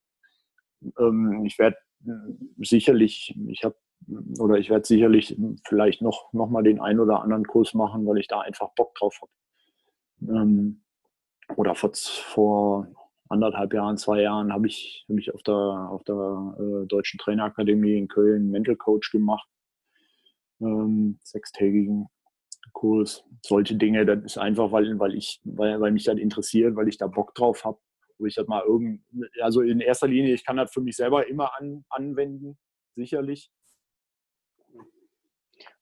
Ähm, 0.97 1.45
ich 1.45 1.57
werde 1.59 1.77
sicherlich, 2.57 3.37
ich 3.47 3.63
habe 3.63 3.77
oder 4.39 4.57
ich 4.57 4.69
werde 4.69 4.85
sicherlich 4.85 5.37
vielleicht 5.67 6.01
noch, 6.01 6.31
noch 6.33 6.49
mal 6.49 6.63
den 6.63 6.79
einen 6.79 6.99
oder 6.99 7.21
anderen 7.21 7.45
Kurs 7.45 7.73
machen, 7.73 8.05
weil 8.05 8.17
ich 8.17 8.27
da 8.27 8.41
einfach 8.41 8.69
Bock 8.75 8.95
drauf 8.95 9.19
habe. 9.21 9.31
Ähm, 10.39 10.83
oder 11.55 11.75
vor, 11.75 11.91
vor 11.93 12.87
anderthalb 13.29 13.73
Jahren, 13.73 13.97
zwei 13.97 14.21
Jahren 14.21 14.53
habe 14.53 14.67
ich, 14.67 15.05
hab 15.09 15.17
ich 15.17 15.33
auf 15.33 15.43
der, 15.43 15.55
auf 15.55 16.03
der 16.03 16.55
äh, 16.59 16.87
Deutschen 16.87 17.17
Trainerakademie 17.19 17.97
in 17.97 18.07
Köln 18.07 18.49
Mental 18.49 18.75
Coach 18.75 19.11
gemacht. 19.11 19.47
Ähm, 20.61 21.19
sechstägigen 21.23 22.07
Kurs. 22.71 23.23
Solche 23.41 23.75
Dinge, 23.75 24.05
das 24.05 24.23
ist 24.23 24.37
einfach, 24.37 24.71
weil, 24.71 24.97
weil, 24.99 25.15
ich, 25.15 25.41
weil, 25.43 25.79
weil 25.81 25.91
mich 25.91 26.05
das 26.05 26.17
interessiert, 26.17 26.75
weil 26.75 26.87
ich 26.87 26.97
da 26.97 27.07
Bock 27.07 27.33
drauf 27.35 27.65
habe. 27.65 27.79
Wo 28.19 28.27
ich 28.27 28.35
das 28.35 28.47
mal 28.47 28.63
irgend, 28.63 29.01
also 29.41 29.61
in 29.61 29.79
erster 29.79 30.07
Linie, 30.07 30.33
ich 30.33 30.45
kann 30.45 30.57
das 30.57 30.71
für 30.71 30.81
mich 30.81 30.95
selber 30.95 31.27
immer 31.27 31.51
an, 31.59 31.83
anwenden, 31.89 32.57
sicherlich. 32.95 33.51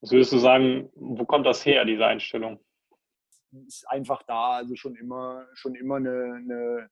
Was 0.01 0.11
würdest 0.11 0.33
du 0.33 0.39
sagen, 0.39 0.89
wo 0.95 1.25
kommt 1.25 1.45
das 1.45 1.65
her, 1.65 1.85
diese 1.85 2.05
Einstellung? 2.05 2.59
ist 3.67 3.87
einfach 3.89 4.23
da, 4.23 4.57
also 4.57 4.75
schon 4.75 4.95
immer, 4.95 5.45
schon 5.53 5.75
immer 5.75 5.97
eine, 5.97 6.35
eine 6.35 6.89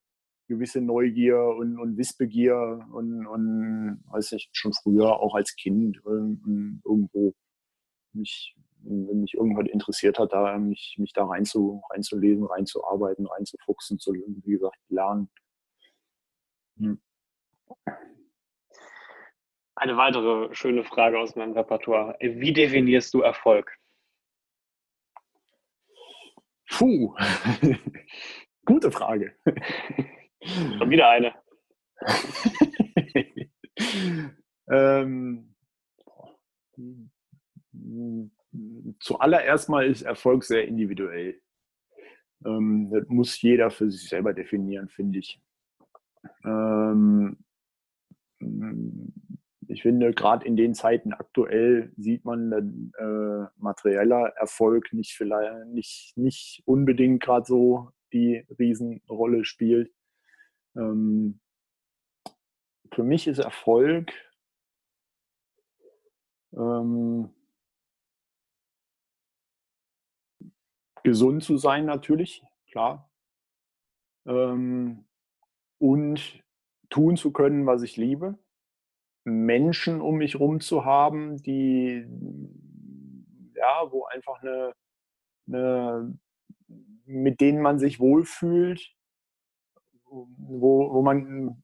gewisse 0.47 0.81
Neugier 0.81 1.39
und, 1.39 1.79
und 1.79 1.97
Wissbegier 1.97 2.85
und, 2.91 3.25
und 3.27 4.03
weiß 4.07 4.33
ich, 4.33 4.49
schon 4.51 4.73
früher 4.73 5.19
auch 5.19 5.35
als 5.35 5.55
Kind 5.55 6.01
irgendwo 6.05 7.33
mich, 8.13 8.55
wenn 8.81 9.21
mich 9.21 9.35
irgendwas 9.35 9.67
interessiert 9.71 10.19
hat, 10.19 10.33
da 10.33 10.57
mich, 10.57 10.95
mich 10.97 11.13
da 11.13 11.25
rein 11.25 11.45
zu, 11.45 11.81
reinzulesen, 11.91 12.45
reinzuarbeiten, 12.45 13.27
reinzufuchsen, 13.27 13.99
zu, 13.99 14.13
wie 14.13 14.51
gesagt, 14.51 14.77
lernen. 14.89 15.29
Hm. 16.77 16.99
Eine 19.79 19.95
weitere 19.95 20.53
schöne 20.53 20.83
Frage 20.83 21.17
aus 21.17 21.37
meinem 21.37 21.53
Repertoire. 21.53 22.17
Wie 22.19 22.51
definierst 22.51 23.13
du 23.13 23.21
Erfolg? 23.21 23.77
Puh, 26.69 27.15
gute 28.65 28.91
Frage. 28.91 29.37
Schon 30.43 30.89
wieder 30.89 31.09
eine. 31.09 31.33
ähm, 34.69 35.55
zuallererst 38.99 39.69
mal 39.69 39.85
ist 39.85 40.01
Erfolg 40.01 40.43
sehr 40.43 40.67
individuell. 40.67 41.41
Ähm, 42.45 42.89
das 42.91 43.07
muss 43.07 43.41
jeder 43.41 43.71
für 43.71 43.89
sich 43.89 44.09
selber 44.09 44.33
definieren, 44.33 44.89
finde 44.89 45.19
ich. 45.19 45.41
Ähm, 46.43 47.37
ich 49.69 49.83
finde, 49.83 50.13
gerade 50.13 50.47
in 50.47 50.55
den 50.55 50.73
Zeiten 50.73 51.13
aktuell 51.13 51.93
sieht 51.95 52.25
man 52.25 52.91
äh, 52.97 53.47
materieller 53.57 54.33
Erfolg 54.35 54.91
nicht 54.93 55.13
vielleicht 55.13 55.67
nicht, 55.67 56.17
nicht 56.17 56.63
unbedingt 56.65 57.21
gerade 57.21 57.45
so 57.45 57.91
die 58.11 58.47
Riesenrolle 58.57 59.45
spielt. 59.45 59.93
Ähm, 60.75 61.39
für 62.91 63.03
mich 63.03 63.27
ist 63.27 63.37
Erfolg 63.37 64.11
ähm, 66.53 67.29
gesund 71.03 71.43
zu 71.43 71.57
sein 71.57 71.85
natürlich, 71.85 72.43
klar. 72.71 73.07
Ähm, 74.25 75.05
und 75.77 76.43
tun 76.89 77.17
zu 77.17 77.31
können, 77.31 77.67
was 77.67 77.83
ich 77.83 77.97
liebe. 77.97 78.39
Menschen 79.23 80.01
um 80.01 80.17
mich 80.17 80.33
herum 80.35 80.59
zu 80.59 80.85
haben, 80.85 81.41
die, 81.41 82.05
ja, 83.55 83.91
wo 83.91 84.05
einfach 84.05 84.41
eine, 84.41 84.73
eine 85.47 86.17
mit 87.05 87.41
denen 87.41 87.61
man 87.61 87.79
sich 87.79 87.99
wohlfühlt, 87.99 88.93
wo, 90.05 90.93
wo 90.93 91.01
man 91.01 91.63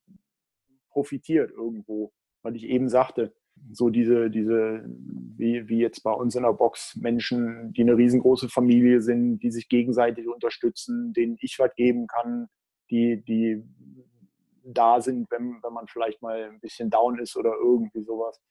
profitiert 0.89 1.51
irgendwo, 1.51 2.11
weil 2.41 2.55
ich 2.55 2.63
eben 2.63 2.89
sagte, 2.89 3.33
so 3.71 3.89
diese, 3.89 4.29
diese, 4.29 4.85
wie, 5.37 5.67
wie 5.69 5.79
jetzt 5.79 6.01
bei 6.03 6.11
uns 6.11 6.35
in 6.35 6.43
der 6.43 6.53
Box, 6.53 6.95
Menschen, 6.95 7.73
die 7.73 7.81
eine 7.81 7.97
riesengroße 7.97 8.49
Familie 8.49 9.01
sind, 9.01 9.39
die 9.39 9.51
sich 9.51 9.69
gegenseitig 9.69 10.27
unterstützen, 10.27 11.13
denen 11.13 11.37
ich 11.39 11.57
was 11.59 11.73
geben 11.75 12.07
kann, 12.07 12.47
die, 12.89 13.23
die 13.23 13.63
da 14.65 15.01
sind, 15.01 15.29
wenn, 15.31 15.59
wenn 15.61 15.73
man 15.73 15.87
vielleicht 15.87 16.21
mal 16.21 16.43
ein 16.43 16.59
bisschen 16.59 16.89
down 16.89 17.19
ist 17.19 17.35
oder 17.37 17.53
irgendwie 17.61 18.03
sowas. 18.03 18.41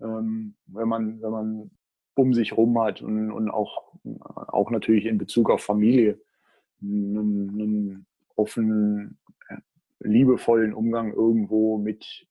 Ähm, 0.00 0.56
wenn 0.66 0.88
man, 0.88 1.22
wenn 1.22 1.30
man 1.30 1.70
um 2.14 2.34
sich 2.34 2.56
rum 2.56 2.80
hat 2.80 3.02
und, 3.02 3.30
und 3.30 3.50
auch, 3.50 3.94
auch 4.34 4.70
natürlich 4.70 5.06
in 5.06 5.18
Bezug 5.18 5.50
auf 5.50 5.62
Familie 5.62 6.20
einen, 6.80 7.50
einen 7.50 8.06
offenen, 8.36 9.18
liebevollen 10.00 10.74
Umgang 10.74 11.12
irgendwo 11.12 11.78
mit 11.78 12.26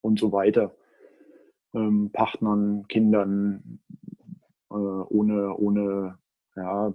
und 0.00 0.18
so 0.18 0.32
weiter. 0.32 0.74
Ähm, 1.74 2.10
Partnern, 2.12 2.86
Kindern, 2.88 3.80
äh, 4.70 4.74
ohne, 4.74 5.56
ohne 5.56 6.18
ja, 6.56 6.94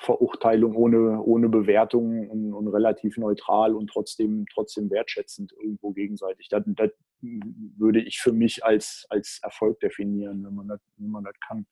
Verurteilung, 0.00 0.76
ohne, 0.76 1.22
ohne 1.22 1.50
Bewertung 1.50 2.30
und, 2.30 2.54
und, 2.54 2.68
relativ 2.68 3.18
neutral 3.18 3.74
und 3.74 3.88
trotzdem, 3.88 4.46
trotzdem 4.52 4.90
wertschätzend 4.90 5.52
irgendwo 5.52 5.90
gegenseitig. 5.92 6.48
Das, 6.48 6.62
das 6.66 6.90
würde 7.20 8.00
ich 8.00 8.18
für 8.18 8.32
mich 8.32 8.64
als, 8.64 9.06
als 9.10 9.40
Erfolg 9.42 9.78
definieren, 9.80 10.42
wenn 10.42 10.54
man 10.54 10.68
das, 10.68 10.80
wenn 10.96 11.10
man 11.10 11.24
das 11.24 11.34
kann. 11.46 11.66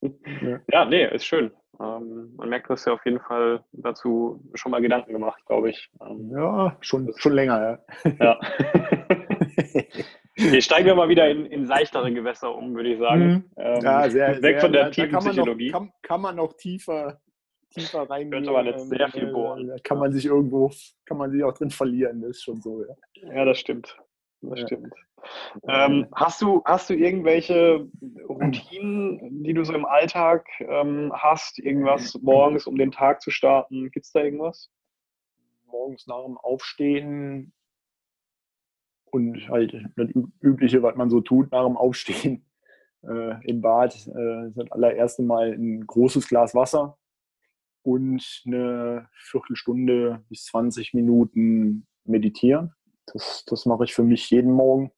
ja. 0.00 0.60
ja, 0.72 0.84
nee, 0.86 1.14
ist 1.14 1.26
schön. 1.26 1.50
Ähm, 1.78 2.32
man 2.36 2.48
merkt, 2.48 2.70
du 2.70 2.72
hast 2.72 2.86
ja 2.86 2.94
auf 2.94 3.04
jeden 3.04 3.20
Fall 3.20 3.62
dazu 3.72 4.42
schon 4.54 4.72
mal 4.72 4.80
Gedanken 4.80 5.12
gemacht, 5.12 5.44
glaube 5.44 5.68
ich. 5.68 5.90
Ähm, 6.00 6.30
ja, 6.30 6.78
schon, 6.80 7.12
schon 7.16 7.34
länger, 7.34 7.84
ja. 8.00 8.10
ja. 8.18 8.40
Okay, 10.38 10.60
steigen 10.60 10.86
wir 10.86 10.94
mal 10.94 11.08
wieder 11.08 11.30
in, 11.30 11.46
in 11.46 11.66
seichtere 11.66 12.12
Gewässer 12.12 12.54
um, 12.54 12.74
würde 12.74 12.92
ich 12.92 12.98
sagen. 12.98 13.24
Mhm. 13.24 13.44
Ähm, 13.56 13.80
ja, 13.82 14.10
sehr, 14.10 14.42
weg 14.42 14.42
sehr, 14.42 14.60
von 14.60 14.72
der 14.72 14.90
tiefen 14.90 15.18
Psychologie. 15.18 15.70
Kann, 15.70 15.92
kann, 16.02 16.20
man 16.20 16.36
noch 16.36 16.52
tiefer, 16.54 17.20
tiefer 17.70 18.08
reingehen. 18.08 18.32
Könnte 18.32 18.52
man 18.52 18.66
jetzt 18.66 18.88
sehr 18.88 19.08
viel 19.08 19.32
bohren. 19.32 19.68
Da 19.68 19.76
kann 19.82 19.98
man 19.98 20.12
sich 20.12 20.26
irgendwo, 20.26 20.70
kann 21.06 21.16
man 21.16 21.30
sich 21.30 21.42
auch 21.42 21.54
drin 21.54 21.70
verlieren, 21.70 22.20
das 22.20 22.32
ist 22.32 22.42
schon 22.42 22.60
so, 22.60 22.84
ja. 22.84 23.34
Ja, 23.34 23.44
das 23.46 23.58
stimmt. 23.58 23.96
Das 24.42 24.60
ja. 24.60 24.66
stimmt. 24.66 24.92
Ähm, 25.68 26.06
hast, 26.14 26.42
du, 26.42 26.62
hast 26.66 26.90
du 26.90 26.94
irgendwelche 26.94 27.88
Routinen, 28.28 29.42
die 29.42 29.54
du 29.54 29.64
so 29.64 29.72
im 29.72 29.86
Alltag 29.86 30.46
ähm, 30.60 31.12
hast? 31.14 31.58
Irgendwas 31.58 32.14
morgens, 32.22 32.66
um 32.66 32.76
den 32.76 32.92
Tag 32.92 33.22
zu 33.22 33.30
starten? 33.30 33.90
Gibt 33.90 34.06
es 34.06 34.12
da 34.12 34.22
irgendwas? 34.22 34.70
Morgens 35.66 36.06
nach 36.06 36.24
dem 36.24 36.36
Aufstehen 36.38 37.52
und 39.16 39.48
halt 39.48 39.74
das 39.96 40.10
Übliche, 40.42 40.82
was 40.82 40.94
man 40.94 41.08
so 41.08 41.22
tut 41.22 41.50
nach 41.50 41.64
dem 41.64 41.78
Aufstehen 41.78 42.44
äh, 43.02 43.42
im 43.46 43.62
Bad, 43.62 43.94
äh, 44.08 44.50
das 44.54 44.70
allererste 44.70 45.22
Mal 45.22 45.52
ein 45.52 45.86
großes 45.86 46.28
Glas 46.28 46.54
Wasser 46.54 46.98
und 47.82 48.42
eine 48.44 49.08
Viertelstunde 49.14 50.22
bis 50.28 50.44
20 50.46 50.92
Minuten 50.92 51.86
meditieren. 52.04 52.74
Das, 53.06 53.44
das 53.46 53.64
mache 53.64 53.84
ich 53.84 53.94
für 53.94 54.02
mich 54.02 54.30
jeden 54.30 54.52
Morgen. 54.52 54.90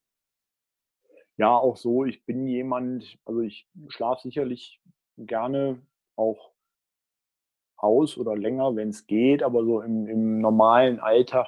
Ja, 1.37 1.55
auch 1.55 1.77
so, 1.77 2.05
ich 2.05 2.25
bin 2.27 2.49
jemand, 2.49 3.19
also 3.25 3.41
ich 3.41 3.69
schlafe 3.89 4.23
sicherlich 4.23 4.81
gerne 5.17 5.81
auch 6.17 6.53
aus 7.77 8.19
oder 8.19 8.37
länger, 8.37 8.75
wenn 8.75 8.89
es 8.89 9.07
geht, 9.07 9.45
aber 9.45 9.65
so 9.65 9.81
im, 9.81 10.09
im 10.09 10.41
normalen 10.41 10.99
Alltag 10.99 11.47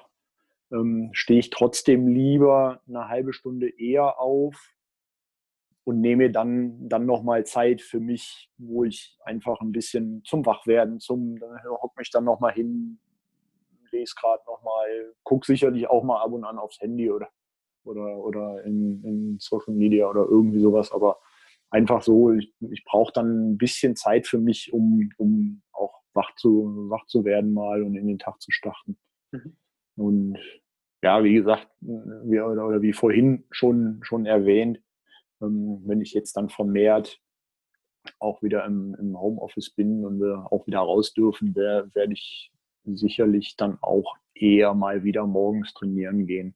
ähm, 0.73 1.11
stehe 1.13 1.41
ich 1.41 1.51
trotzdem 1.51 2.09
lieber 2.09 2.81
eine 2.89 3.09
halbe 3.09 3.33
Stunde 3.33 3.69
eher 3.69 4.19
auf 4.21 4.75
und 5.85 6.01
nehme 6.01 6.31
dann, 6.31 6.89
dann 6.89 7.07
nochmal 7.07 7.45
Zeit 7.45 7.83
für 7.83 8.01
mich, 8.01 8.51
wo 8.59 8.85
ich 8.85 9.19
einfach 9.25 9.61
ein 9.61 9.73
bisschen 9.73 10.23
zum 10.25 10.45
Wachwerden, 10.47 11.01
zum, 11.01 11.41
hock 11.83 11.97
mich 11.97 12.11
dann 12.11 12.25
nochmal 12.25 12.53
hin, 12.53 13.01
lese 13.91 14.15
gerade 14.19 14.43
nochmal, 14.47 15.15
gucke 15.23 15.47
sicherlich 15.47 15.89
auch 15.89 16.05
mal 16.05 16.23
ab 16.23 16.33
und 16.33 16.45
an 16.45 16.59
aufs 16.59 16.81
Handy 16.81 17.11
oder, 17.11 17.29
oder, 17.85 18.19
oder 18.19 18.65
in, 18.65 19.03
in 19.05 19.37
Social 19.41 19.75
Media 19.75 20.09
oder 20.09 20.27
irgendwie 20.27 20.61
sowas, 20.61 20.93
aber 20.93 21.19
einfach 21.71 22.03
so, 22.03 22.33
ich, 22.33 22.55
ich 22.71 22.85
brauche 22.85 23.13
dann 23.13 23.53
ein 23.53 23.59
bisschen 23.59 23.97
Zeit 23.97 24.27
für 24.27 24.39
mich, 24.39 24.73
um, 24.73 25.11
um 25.17 25.63
auch 25.73 26.03
wach 26.15 26.35
zu, 26.37 26.87
wach 26.89 27.07
zu 27.07 27.25
werden 27.25 27.53
mal 27.53 27.83
und 27.83 27.97
in 27.97 28.07
den 28.07 28.19
Tag 28.19 28.41
zu 28.41 28.51
starten. 28.51 28.99
Mhm. 29.33 29.57
Und 30.01 30.39
ja, 31.03 31.23
wie 31.23 31.35
gesagt, 31.35 31.69
wie, 31.81 32.41
oder, 32.41 32.67
oder 32.67 32.81
wie 32.81 32.95
vorhin 32.95 33.45
schon, 33.51 34.01
schon 34.03 34.25
erwähnt, 34.25 34.81
ähm, 35.43 35.83
wenn 35.85 36.01
ich 36.01 36.15
jetzt 36.15 36.39
dann 36.39 36.49
vermehrt 36.49 37.21
auch 38.19 38.43
wieder 38.43 38.65
im, 38.65 38.95
im 38.99 39.21
Homeoffice 39.21 39.69
bin 39.71 40.07
und 40.07 40.19
wir 40.19 40.51
auch 40.51 40.67
wieder 40.67 40.79
raus 40.79 41.13
dürfen, 41.13 41.55
werde 41.55 42.15
ich 42.15 42.51
sicherlich 42.85 43.57
dann 43.57 43.77
auch 43.83 44.17
eher 44.35 44.73
mal 44.73 45.05
wieder 45.05 45.27
morgens 45.27 45.75
trainieren 45.75 46.27
gehen. 46.27 46.55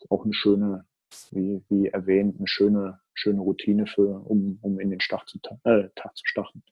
Ist 0.00 0.10
auch 0.10 0.24
eine 0.24 0.34
schöne, 0.34 0.84
wie, 1.30 1.62
wie 1.68 1.86
erwähnt, 1.86 2.38
eine 2.38 2.48
schöne, 2.48 2.98
schöne 3.14 3.40
Routine 3.40 3.86
für, 3.86 4.20
um, 4.26 4.58
um 4.62 4.80
in 4.80 4.90
den 4.90 5.00
Start 5.00 5.28
zu, 5.28 5.38
äh, 5.62 5.90
Tag 5.94 6.16
zu 6.16 6.26
starten. 6.26 6.64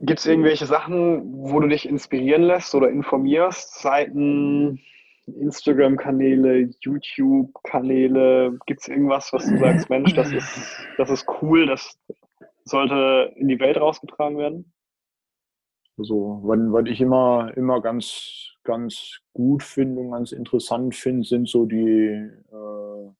Gibt 0.00 0.20
es 0.20 0.26
irgendwelche 0.26 0.66
Sachen, 0.66 1.22
wo 1.50 1.60
du 1.60 1.68
dich 1.68 1.88
inspirieren 1.88 2.42
lässt 2.42 2.74
oder 2.74 2.90
informierst? 2.90 3.80
Seiten, 3.80 4.80
Instagram-Kanäle, 5.26 6.70
YouTube-Kanäle? 6.80 8.58
Gibt 8.66 8.80
es 8.80 8.88
irgendwas, 8.88 9.32
was 9.32 9.46
du 9.46 9.58
sagst, 9.58 9.90
Mensch, 9.90 10.14
das 10.14 10.32
ist, 10.32 10.86
das 10.98 11.10
ist 11.10 11.26
cool, 11.40 11.66
das 11.66 11.98
sollte 12.64 13.32
in 13.36 13.48
die 13.48 13.60
Welt 13.60 13.76
rausgetragen 13.76 14.38
werden? 14.38 14.72
Also, 15.96 16.42
wenn, 16.44 16.72
was 16.72 16.86
ich 16.86 17.00
immer, 17.00 17.52
immer 17.56 17.80
ganz, 17.80 18.54
ganz 18.64 19.20
gut 19.32 19.62
finde 19.62 20.00
und 20.00 20.10
ganz 20.10 20.32
interessant 20.32 20.94
finde, 20.94 21.24
sind 21.24 21.48
so 21.48 21.66
die 21.66 22.30
äh, 22.52 23.10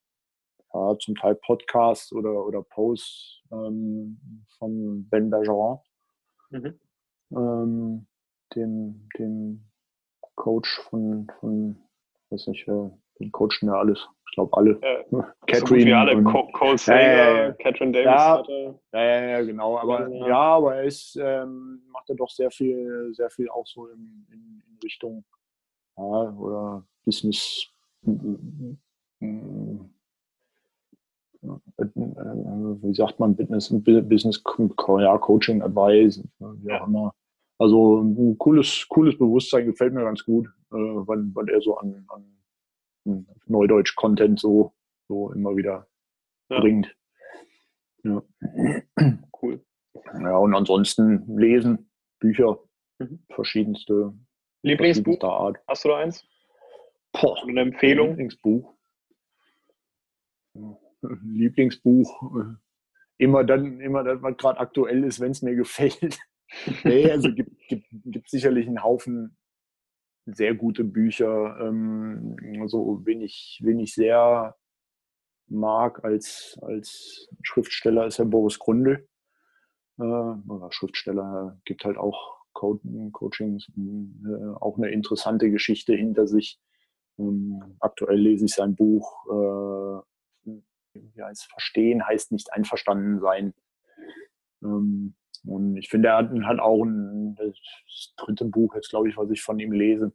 ja, 0.74 0.98
zum 0.98 1.14
Teil 1.14 1.36
Podcasts 1.36 2.12
oder, 2.12 2.44
oder 2.44 2.62
Posts 2.62 3.42
ähm, 3.52 4.18
von 4.58 5.08
Ben 5.08 5.30
Bergeron, 5.30 5.78
mhm. 6.54 6.80
ähm, 7.36 8.06
dem, 8.54 9.08
dem 9.18 9.64
Coach 10.36 10.80
von, 10.88 11.30
von 11.40 11.76
weiß 12.30 12.48
nicht, 12.48 12.66
äh, 12.68 12.90
den 13.20 13.32
coachen 13.32 13.68
ja 13.68 13.74
alles. 13.74 14.06
Ich 14.28 14.34
glaube 14.34 14.56
alle. 14.56 14.80
Ja, 14.82 15.34
Catherine. 15.46 15.90
So 15.90 15.96
alle. 15.96 16.16
Und, 16.16 16.52
Cole 16.52 16.78
Sager, 16.78 17.00
ja, 17.00 17.44
ja, 17.44 17.52
Catherine 17.52 17.92
Davis 17.92 18.06
ja, 18.06 18.38
hatte. 18.38 18.80
Ja, 18.92 19.04
ja, 19.04 19.24
ja, 19.26 19.42
genau. 19.42 19.78
Aber 19.78 20.08
ja, 20.08 20.38
aber 20.38 20.76
er 20.76 20.84
ist, 20.84 21.16
ähm, 21.20 21.82
macht 21.90 22.10
er 22.10 22.16
doch 22.16 22.30
sehr 22.30 22.50
viel, 22.50 23.12
sehr 23.14 23.30
viel 23.30 23.48
auch 23.48 23.66
so 23.66 23.86
in, 23.88 24.26
in, 24.32 24.62
in 24.66 24.78
Richtung 24.82 25.24
ja, 25.96 26.02
oder 26.02 26.84
Business. 27.04 27.68
Wie 31.44 32.94
sagt 32.94 33.20
man, 33.20 33.36
Business, 33.36 33.68
Business 33.84 34.42
ja, 35.00 35.18
Coaching 35.18 35.62
Advice, 35.62 36.22
wie 36.38 36.72
auch 36.72 36.86
immer. 36.86 37.14
Also 37.58 38.00
ein 38.00 38.36
cooles, 38.38 38.86
cooles 38.88 39.16
Bewusstsein 39.16 39.66
gefällt 39.66 39.94
mir 39.94 40.02
ganz 40.02 40.24
gut, 40.24 40.46
äh, 40.72 40.76
weil, 40.76 41.24
weil 41.34 41.48
er 41.50 41.60
so 41.60 41.76
an, 41.76 42.04
an 42.08 43.26
Neudeutsch-Content 43.46 44.40
so, 44.40 44.72
so 45.08 45.32
immer 45.32 45.56
wieder 45.56 45.86
ja. 46.50 46.60
bringt. 46.60 46.96
Ja. 48.02 48.22
Cool. 49.42 49.62
Ja, 50.20 50.36
und 50.38 50.54
ansonsten 50.54 51.38
lesen, 51.38 51.90
Bücher, 52.18 52.58
mhm. 52.98 53.20
verschiedenste. 53.30 54.14
Lieblingsbuch? 54.62 55.22
Art. 55.22 55.58
Hast 55.68 55.84
du 55.84 55.90
da 55.90 55.98
eins? 55.98 56.26
Boah, 57.12 57.36
eine 57.42 57.60
Empfehlung? 57.60 58.08
Lieblingsbuch. 58.08 58.74
Lieblingsbuch. 61.22 62.30
Immer 63.18 63.44
dann, 63.44 63.80
immer 63.80 64.02
das, 64.02 64.22
was 64.22 64.36
gerade 64.36 64.58
aktuell 64.58 65.04
ist, 65.04 65.20
wenn 65.20 65.30
es 65.30 65.42
mir 65.42 65.54
gefällt. 65.56 66.18
nee, 66.84 67.10
also 67.10 67.32
gibt, 67.32 67.56
gibt, 67.68 67.86
gibt 68.04 68.30
sicherlich 68.30 68.66
einen 68.66 68.82
Haufen 68.82 69.36
sehr 70.26 70.54
gute 70.54 70.84
Bücher. 70.84 71.58
Ähm, 71.60 72.36
also 72.60 73.02
wen 73.04 73.20
ich, 73.20 73.60
wen 73.62 73.78
ich 73.78 73.94
sehr 73.94 74.56
mag 75.48 76.04
als, 76.04 76.58
als 76.62 77.28
Schriftsteller 77.42 78.06
ist 78.06 78.18
Herr 78.18 78.24
Boris 78.26 78.58
Grundl. 78.58 79.06
Äh, 79.98 80.02
oder 80.02 80.68
Schriftsteller 80.70 81.60
gibt 81.64 81.84
halt 81.84 81.96
auch 81.96 82.44
Co 82.52 82.80
Coachings, 83.12 83.68
äh, 83.76 84.54
auch 84.60 84.78
eine 84.78 84.90
interessante 84.90 85.50
Geschichte 85.50 85.94
hinter 85.94 86.26
sich. 86.26 86.60
Ähm, 87.18 87.76
aktuell 87.80 88.18
lese 88.18 88.46
ich 88.46 88.54
sein 88.54 88.74
Buch, 88.74 89.26
äh, 89.30 90.02
wie 90.94 91.22
heißt 91.22 91.50
Verstehen 91.50 92.06
heißt 92.06 92.32
nicht 92.32 92.52
einverstanden 92.52 93.20
sein. 93.20 93.54
Ähm, 94.62 95.14
und 95.46 95.76
ich 95.76 95.88
finde, 95.88 96.08
er 96.08 96.46
hat, 96.46 96.60
auch 96.60 96.84
ein, 96.84 97.34
das 97.34 98.14
dritte 98.16 98.46
Buch 98.46 98.74
jetzt, 98.74 98.90
glaube 98.90 99.08
ich, 99.08 99.16
was 99.16 99.30
ich 99.30 99.42
von 99.42 99.58
ihm 99.58 99.72
lese. 99.72 100.12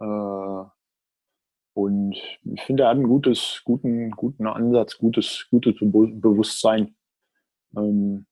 Äh, 0.00 0.64
und 1.74 2.16
ich 2.44 2.62
finde, 2.62 2.84
er 2.84 2.90
hat 2.90 2.96
einen 2.96 3.08
gutes, 3.08 3.62
guten, 3.64 4.10
guten 4.12 4.46
Ansatz, 4.46 4.98
gutes, 4.98 5.46
gutes 5.50 5.74
Bewusstsein. 5.80 6.94
Ähm, 7.76 8.26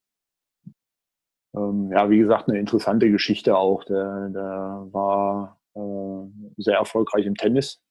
ähm, 1.55 1.91
ja, 1.91 2.09
wie 2.09 2.19
gesagt, 2.19 2.49
eine 2.49 2.59
interessante 2.59 3.11
Geschichte 3.11 3.57
auch. 3.57 3.83
Der, 3.83 4.29
der 4.29 4.87
war 4.91 5.59
äh, 5.75 6.61
sehr 6.61 6.77
erfolgreich 6.77 7.25
im 7.25 7.35
Tennis 7.35 7.81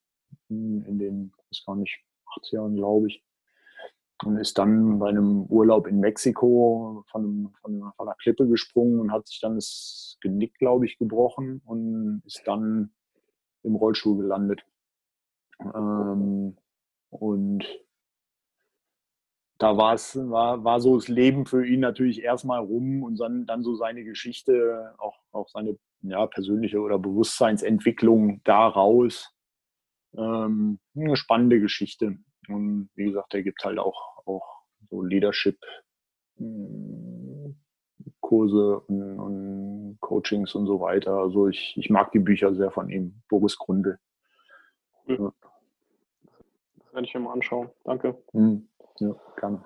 in 0.49 0.99
den, 0.99 1.33
ich 1.51 1.61
weiß 1.61 1.67
gar 1.67 1.77
nicht, 1.77 2.01
80 2.39 2.53
Jahren, 2.53 2.77
glaube 2.77 3.09
ich. 3.09 3.23
Und 4.25 4.37
ist 4.37 4.59
dann 4.59 4.99
bei 4.99 5.09
einem 5.09 5.45
Urlaub 5.45 5.87
in 5.87 5.99
Mexiko 5.99 7.05
von, 7.11 7.53
von, 7.63 7.93
von 7.97 8.07
einer 8.07 8.17
Klippe 8.17 8.47
gesprungen 8.47 9.01
und 9.01 9.13
hat 9.13 9.27
sich 9.27 9.41
dann 9.41 9.55
das 9.55 10.19
Genick, 10.21 10.59
glaube 10.59 10.85
ich, 10.85 10.99
gebrochen 10.99 11.63
und 11.65 12.23
ist 12.27 12.43
dann 12.45 12.93
im 13.63 13.77
Rollstuhl 13.77 14.19
gelandet. 14.19 14.63
Ähm, 15.61 16.57
und 17.09 17.65
da 19.59 19.77
war, 19.77 19.95
war 20.65 20.81
so 20.81 20.97
das 20.97 21.09
Leben 21.09 21.45
für 21.45 21.67
ihn 21.67 21.81
natürlich 21.81 22.23
erstmal 22.23 22.61
rum 22.61 23.03
und 23.03 23.21
dann, 23.21 23.47
dann 23.47 23.63
so 23.63 23.75
seine 23.75 24.05
Geschichte, 24.05 24.95
auch, 24.99 25.19
auch 25.33 25.49
seine 25.49 25.77
ja, 26.03 26.27
persönliche 26.27 26.81
oder 26.81 26.99
Bewusstseinsentwicklung 26.99 28.43
daraus. 28.45 29.35
Ähm, 30.17 30.79
eine 30.97 31.17
spannende 31.17 31.61
Geschichte. 31.61 32.19
Und 32.51 32.91
wie 32.95 33.07
gesagt, 33.07 33.35
er 33.35 33.43
gibt 33.43 33.65
halt 33.65 33.79
auch, 33.79 34.27
auch 34.27 34.63
so 34.91 35.03
Leadership 35.03 35.59
hm, 36.37 37.57
Kurse 38.21 38.81
und, 38.81 39.21
und, 39.21 39.99
Coachings 40.01 40.55
und 40.55 40.67
so 40.67 40.81
weiter. 40.81 41.15
Also 41.15 41.49
ich, 41.49 41.75
ich 41.77 41.91
mag 41.91 42.13
die 42.13 42.19
Bücher 42.19 42.55
sehr 42.55 42.71
von 42.71 42.89
ihm, 42.89 43.23
Boris 43.29 43.59
Grunde. 43.59 43.99
Ja. 45.07 45.33
Das 46.77 46.93
werde 46.93 47.07
ich 47.07 47.15
mir 47.15 47.21
mal 47.21 47.33
anschauen. 47.33 47.71
Danke. 47.85 48.23
Hm. 48.33 48.69
Ja, 48.99 49.15
kann. 49.37 49.65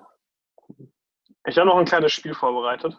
Ich 1.47 1.57
habe 1.57 1.67
noch 1.67 1.77
ein 1.77 1.85
kleines 1.85 2.11
Spiel 2.11 2.33
vorbereitet. 2.33 2.97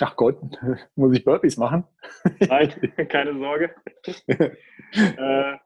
Ach 0.00 0.14
Gott, 0.16 0.38
muss 0.96 1.16
ich 1.16 1.24
Burpees 1.24 1.56
machen? 1.56 1.84
Nein, 2.40 2.92
keine 3.08 3.38
Sorge. 3.38 3.74
äh, 4.92 5.56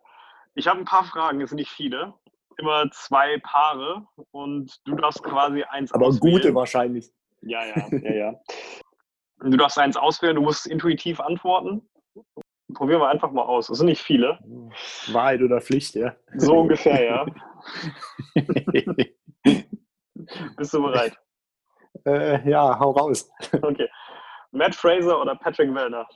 ich 0.55 0.69
habe 0.69 0.79
ein 0.79 0.85
paar 0.85 1.05
Fragen, 1.05 1.41
es 1.41 1.51
sind 1.51 1.59
nicht 1.59 1.71
viele. 1.71 2.15
Immer 2.61 2.91
zwei 2.91 3.39
Paare 3.43 4.07
und 4.33 4.71
du 4.85 4.95
darfst 4.97 5.23
quasi 5.23 5.63
eins 5.63 5.93
Aber 5.93 6.09
auswählen. 6.09 6.35
gute 6.35 6.55
wahrscheinlich. 6.55 7.11
Ja, 7.41 7.65
ja, 7.65 7.89
ja, 7.91 8.13
ja. 8.13 8.35
Du 9.39 9.57
darfst 9.57 9.79
eins 9.79 9.97
auswählen, 9.97 10.37
du 10.37 10.43
musst 10.43 10.67
intuitiv 10.67 11.21
antworten. 11.21 11.89
Probieren 12.75 13.01
wir 13.01 13.09
einfach 13.09 13.31
mal 13.33 13.45
aus. 13.45 13.71
Es 13.71 13.79
sind 13.79 13.87
nicht 13.87 14.03
viele. 14.03 14.39
Wahrheit 15.13 15.41
oder 15.41 15.61
Pflicht, 15.63 15.95
ja. 15.95 16.15
So 16.37 16.59
ungefähr, 16.59 17.03
ja. 17.03 17.27
Bist 20.57 20.75
du 20.75 20.83
bereit? 20.83 21.17
Äh, 22.05 22.49
ja, 22.49 22.79
hau 22.79 22.91
raus. 22.91 23.31
Okay. 23.63 23.89
Matt 24.53 24.75
Fraser 24.75 25.19
oder 25.19 25.35
Patrick 25.35 25.75
Wellner? 25.75 26.07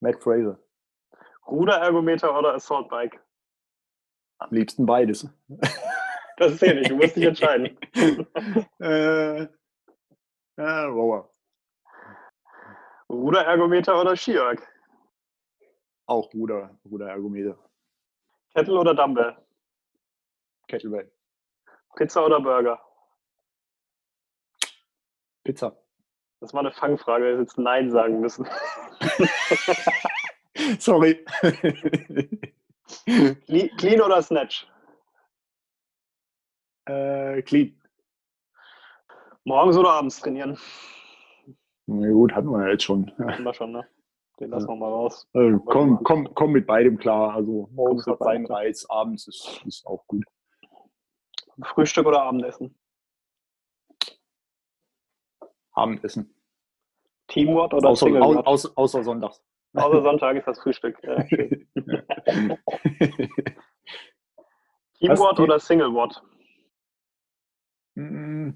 Matt 0.00 0.22
Fraser. 0.22 0.58
Ruderergometer 1.46 2.36
oder 2.36 2.54
Assault 2.54 2.88
Bike? 2.88 3.20
Am 4.38 4.50
liebsten 4.50 4.86
beides. 4.86 5.28
Das 6.38 6.52
ist 6.52 6.62
ja 6.62 6.72
nicht, 6.72 6.88
du 6.88 6.94
musst 6.94 7.16
dich 7.16 7.24
entscheiden. 7.24 7.76
äh, 8.78 9.42
äh, 9.42 9.48
Rower. 10.84 11.28
Ruderergometer 13.10 14.00
oder 14.00 14.14
Skiorg? 14.16 14.64
Auch 16.06 16.32
Ruder, 16.32 16.78
Ruderergometer. 16.84 17.58
Kettle 18.54 18.78
oder 18.78 18.94
Dumbbell? 18.94 19.36
Kettlebell. 20.68 21.10
Pizza 21.96 22.24
oder 22.24 22.40
Burger? 22.40 22.80
Pizza. 25.42 25.76
Das 26.40 26.54
war 26.54 26.60
eine 26.60 26.70
Fangfrage, 26.70 27.24
wir 27.24 27.40
jetzt 27.40 27.58
Nein 27.58 27.90
sagen 27.90 28.20
müssen. 28.20 28.46
Sorry. 30.78 31.24
Clean 33.06 34.00
oder 34.00 34.22
Snatch? 34.22 34.66
Äh, 36.86 37.42
clean. 37.42 37.80
Morgens 39.44 39.76
oder 39.76 39.90
abends 39.90 40.20
trainieren? 40.20 40.58
Na 41.86 42.10
gut, 42.10 42.32
hatten 42.32 42.50
wir 42.50 42.64
ja 42.64 42.72
jetzt 42.72 42.84
schon. 42.84 43.10
Hatten 43.18 43.44
wir 43.44 43.54
schon, 43.54 43.72
ne? 43.72 43.88
Den 44.40 44.50
lassen 44.50 44.68
wir 44.68 44.76
mal 44.76 44.90
raus. 44.90 45.26
Also, 45.32 45.58
komm, 45.60 46.02
komm, 46.04 46.34
komm 46.34 46.52
mit 46.52 46.66
beidem 46.66 46.98
klar. 46.98 47.34
Also 47.34 47.68
morgens 47.72 48.06
hat 48.06 48.18
seinen 48.18 48.46
Reiz, 48.46 48.86
abends 48.88 49.26
ist, 49.26 49.62
ist 49.66 49.86
auch 49.86 50.06
gut. 50.06 50.24
Frühstück 51.62 52.06
oder 52.06 52.22
Abendessen? 52.22 52.78
Abendessen. 55.72 56.34
Teamwort 57.26 57.74
oder 57.74 57.90
außer, 57.90 58.06
Single 58.06 58.22
Wort? 58.22 58.46
Außer, 58.46 58.70
außer 58.74 59.02
Sonntags. 59.02 59.42
Außer 59.82 60.02
Sonntag 60.02 60.36
ist 60.36 60.46
das 60.46 60.60
Frühstück. 60.60 60.98
Ja, 65.00 65.14
Teamwort 65.14 65.40
oder 65.40 65.60
Single 65.60 65.92
Wort? 65.94 66.22
Mm. 67.94 68.50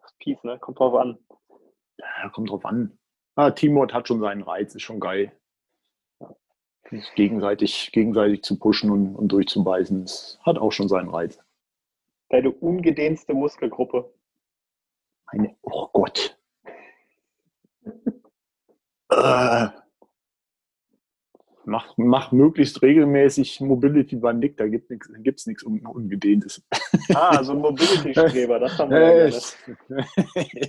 Das 0.00 0.14
Peace, 0.18 0.42
ne? 0.44 0.58
Kommt 0.58 0.78
drauf 0.78 0.94
an. 0.94 1.18
Ja, 1.98 2.28
kommt 2.30 2.50
drauf 2.50 2.64
an. 2.64 2.98
Ah, 3.34 3.50
Teamwort 3.50 3.94
hat 3.94 4.08
schon 4.08 4.20
seinen 4.20 4.42
Reiz, 4.42 4.74
ist 4.74 4.82
schon 4.82 5.00
geil. 5.00 5.32
Gegenseitig, 7.14 7.90
gegenseitig 7.92 8.42
zu 8.42 8.58
pushen 8.58 8.90
und, 8.90 9.16
und 9.16 9.28
durchzubeißen, 9.28 10.02
das 10.02 10.38
hat 10.42 10.58
auch 10.58 10.72
schon 10.72 10.88
seinen 10.88 11.08
Reiz. 11.08 11.38
Deine 12.28 12.50
ungedehnste 12.50 13.32
Muskelgruppe? 13.32 14.12
Meine, 15.32 15.56
oh 15.62 15.88
Gott. 15.92 16.38
Äh, 19.12 19.68
mach, 21.64 21.94
mach 21.96 22.32
möglichst 22.32 22.82
regelmäßig 22.82 23.60
Mobility 23.60 24.16
beim 24.16 24.38
Nick, 24.38 24.56
da 24.56 24.66
gibt 24.66 24.90
es 24.90 25.46
nichts 25.46 25.62
Ungedehntes. 25.62 26.62
Ah, 27.14 27.42
so 27.42 27.52
ein 27.52 27.58
Mobility-Streber, 27.58 28.58
das 28.58 28.78
haben 28.78 28.90
wir 28.90 28.98
äh, 28.98 29.30
ja 29.30 29.40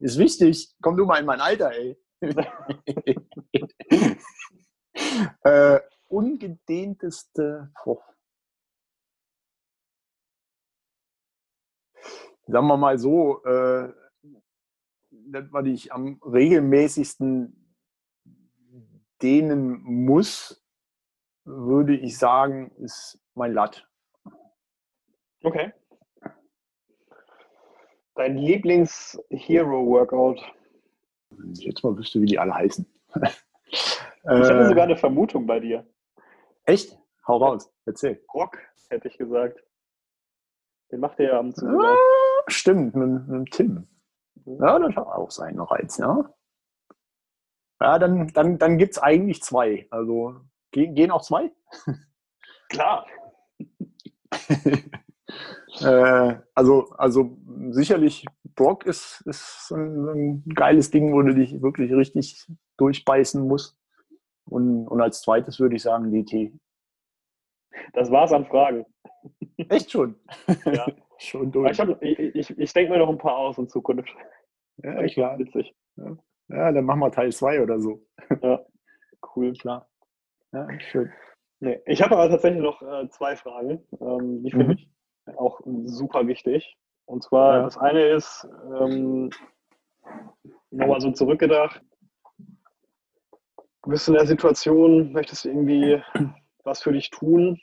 Ist 0.00 0.18
wichtig. 0.18 0.74
Komm 0.80 0.96
du 0.96 1.04
mal 1.04 1.18
in 1.18 1.26
mein 1.26 1.40
Alter, 1.40 1.72
ey. 1.72 1.96
äh, 5.44 5.80
ungedehnteste. 6.08 7.70
Oh. 7.84 8.00
Sagen 12.46 12.66
wir 12.66 12.76
mal 12.78 12.98
so, 12.98 13.44
äh, 13.44 13.92
das, 15.10 15.44
was 15.52 15.66
ich 15.66 15.92
am 15.92 16.18
regelmäßigsten 16.22 17.59
dehnen 19.22 19.80
muss, 19.82 20.64
würde 21.44 21.96
ich 21.96 22.18
sagen, 22.18 22.70
ist 22.76 23.20
mein 23.34 23.52
Latt. 23.52 23.88
Okay. 25.42 25.72
Dein 28.14 28.36
Lieblings-Hero-Workout? 28.36 30.40
Jetzt 31.54 31.82
mal 31.82 31.96
wüsste, 31.96 32.20
wie 32.20 32.26
die 32.26 32.38
alle 32.38 32.54
heißen. 32.54 32.86
Ich 34.22 34.28
hatte 34.28 34.68
sogar 34.68 34.84
eine 34.84 34.98
Vermutung 34.98 35.46
bei 35.46 35.60
dir. 35.60 35.88
Echt? 36.64 36.94
Hau 37.26 37.38
raus, 37.38 37.72
erzähl. 37.86 38.22
Rock, 38.34 38.58
hätte 38.90 39.08
ich 39.08 39.16
gesagt. 39.16 39.64
Den 40.90 41.00
macht 41.00 41.18
er 41.20 41.32
ja 41.32 41.38
am 41.38 41.54
Zugang. 41.54 41.96
Ah, 41.96 42.42
stimmt, 42.48 42.94
mit, 42.94 43.28
mit 43.28 43.50
Tim. 43.52 43.88
Ja, 44.44 44.78
das 44.78 44.94
hat 44.94 45.06
auch 45.06 45.30
seinen 45.30 45.58
Reiz, 45.60 45.96
ja. 45.96 46.30
Ja, 47.80 47.98
dann, 47.98 48.28
dann, 48.28 48.58
dann 48.58 48.78
gibt 48.78 48.92
es 48.92 48.98
eigentlich 48.98 49.42
zwei. 49.42 49.86
Also 49.90 50.36
Gehen, 50.72 51.10
auch 51.10 51.22
zwei? 51.22 51.50
Klar. 52.68 53.06
äh, 55.80 56.34
also, 56.54 56.90
also 56.90 57.36
sicherlich 57.70 58.24
Brock 58.54 58.86
ist, 58.86 59.22
ist 59.26 59.72
ein, 59.72 60.08
ein, 60.08 60.44
geiles 60.54 60.90
Ding, 60.90 61.12
wo 61.12 61.22
du 61.22 61.34
dich 61.34 61.60
wirklich 61.60 61.92
richtig 61.92 62.46
durchbeißen 62.76 63.46
musst. 63.46 63.76
Und, 64.44 64.86
und 64.86 65.00
als 65.00 65.22
zweites 65.22 65.58
würde 65.58 65.76
ich 65.76 65.82
sagen 65.82 66.12
DT. 66.12 66.52
Das 67.92 68.10
war's 68.10 68.32
an 68.32 68.46
Fragen. 68.46 68.84
Echt 69.56 69.90
schon? 69.90 70.16
Ja. 70.64 70.86
schon 71.18 71.50
durch. 71.52 71.78
Ich, 71.78 72.18
ich, 72.18 72.34
ich, 72.34 72.58
ich 72.58 72.72
denke 72.72 72.92
mir 72.92 72.98
noch 72.98 73.08
ein 73.08 73.18
paar 73.18 73.36
aus 73.36 73.58
in 73.58 73.68
Zukunft. 73.68 74.14
Ja, 74.78 75.06
klar. 75.08 75.38
Witzig. 75.38 75.74
Ja. 75.96 76.16
Ja, 76.50 76.72
dann 76.72 76.84
machen 76.84 77.00
wir 77.00 77.12
Teil 77.12 77.32
2 77.32 77.62
oder 77.62 77.80
so. 77.80 78.02
Ja, 78.42 78.60
cool. 79.36 79.52
Klar. 79.52 79.88
Ja, 80.52 80.68
schön. 80.80 81.12
Nee, 81.60 81.80
ich 81.86 82.02
habe 82.02 82.16
aber 82.16 82.30
tatsächlich 82.30 82.62
noch 82.62 82.82
äh, 82.82 83.08
zwei 83.10 83.36
Fragen. 83.36 83.86
Ähm, 84.00 84.42
die 84.42 84.50
finde 84.50 84.66
mhm. 84.66 84.72
ich 84.72 84.90
auch 85.36 85.60
super 85.84 86.26
wichtig. 86.26 86.76
Und 87.04 87.22
zwar, 87.22 87.56
ja. 87.56 87.62
das 87.64 87.76
eine 87.76 88.06
ist, 88.06 88.48
ähm, 88.80 89.30
nochmal 90.70 91.00
so 91.00 91.10
zurückgedacht, 91.10 91.82
du 93.82 93.90
bist 93.90 94.08
in 94.08 94.14
der 94.14 94.26
Situation, 94.26 95.12
möchtest 95.12 95.44
irgendwie 95.44 96.02
was 96.64 96.82
für 96.82 96.92
dich 96.92 97.10
tun. 97.10 97.60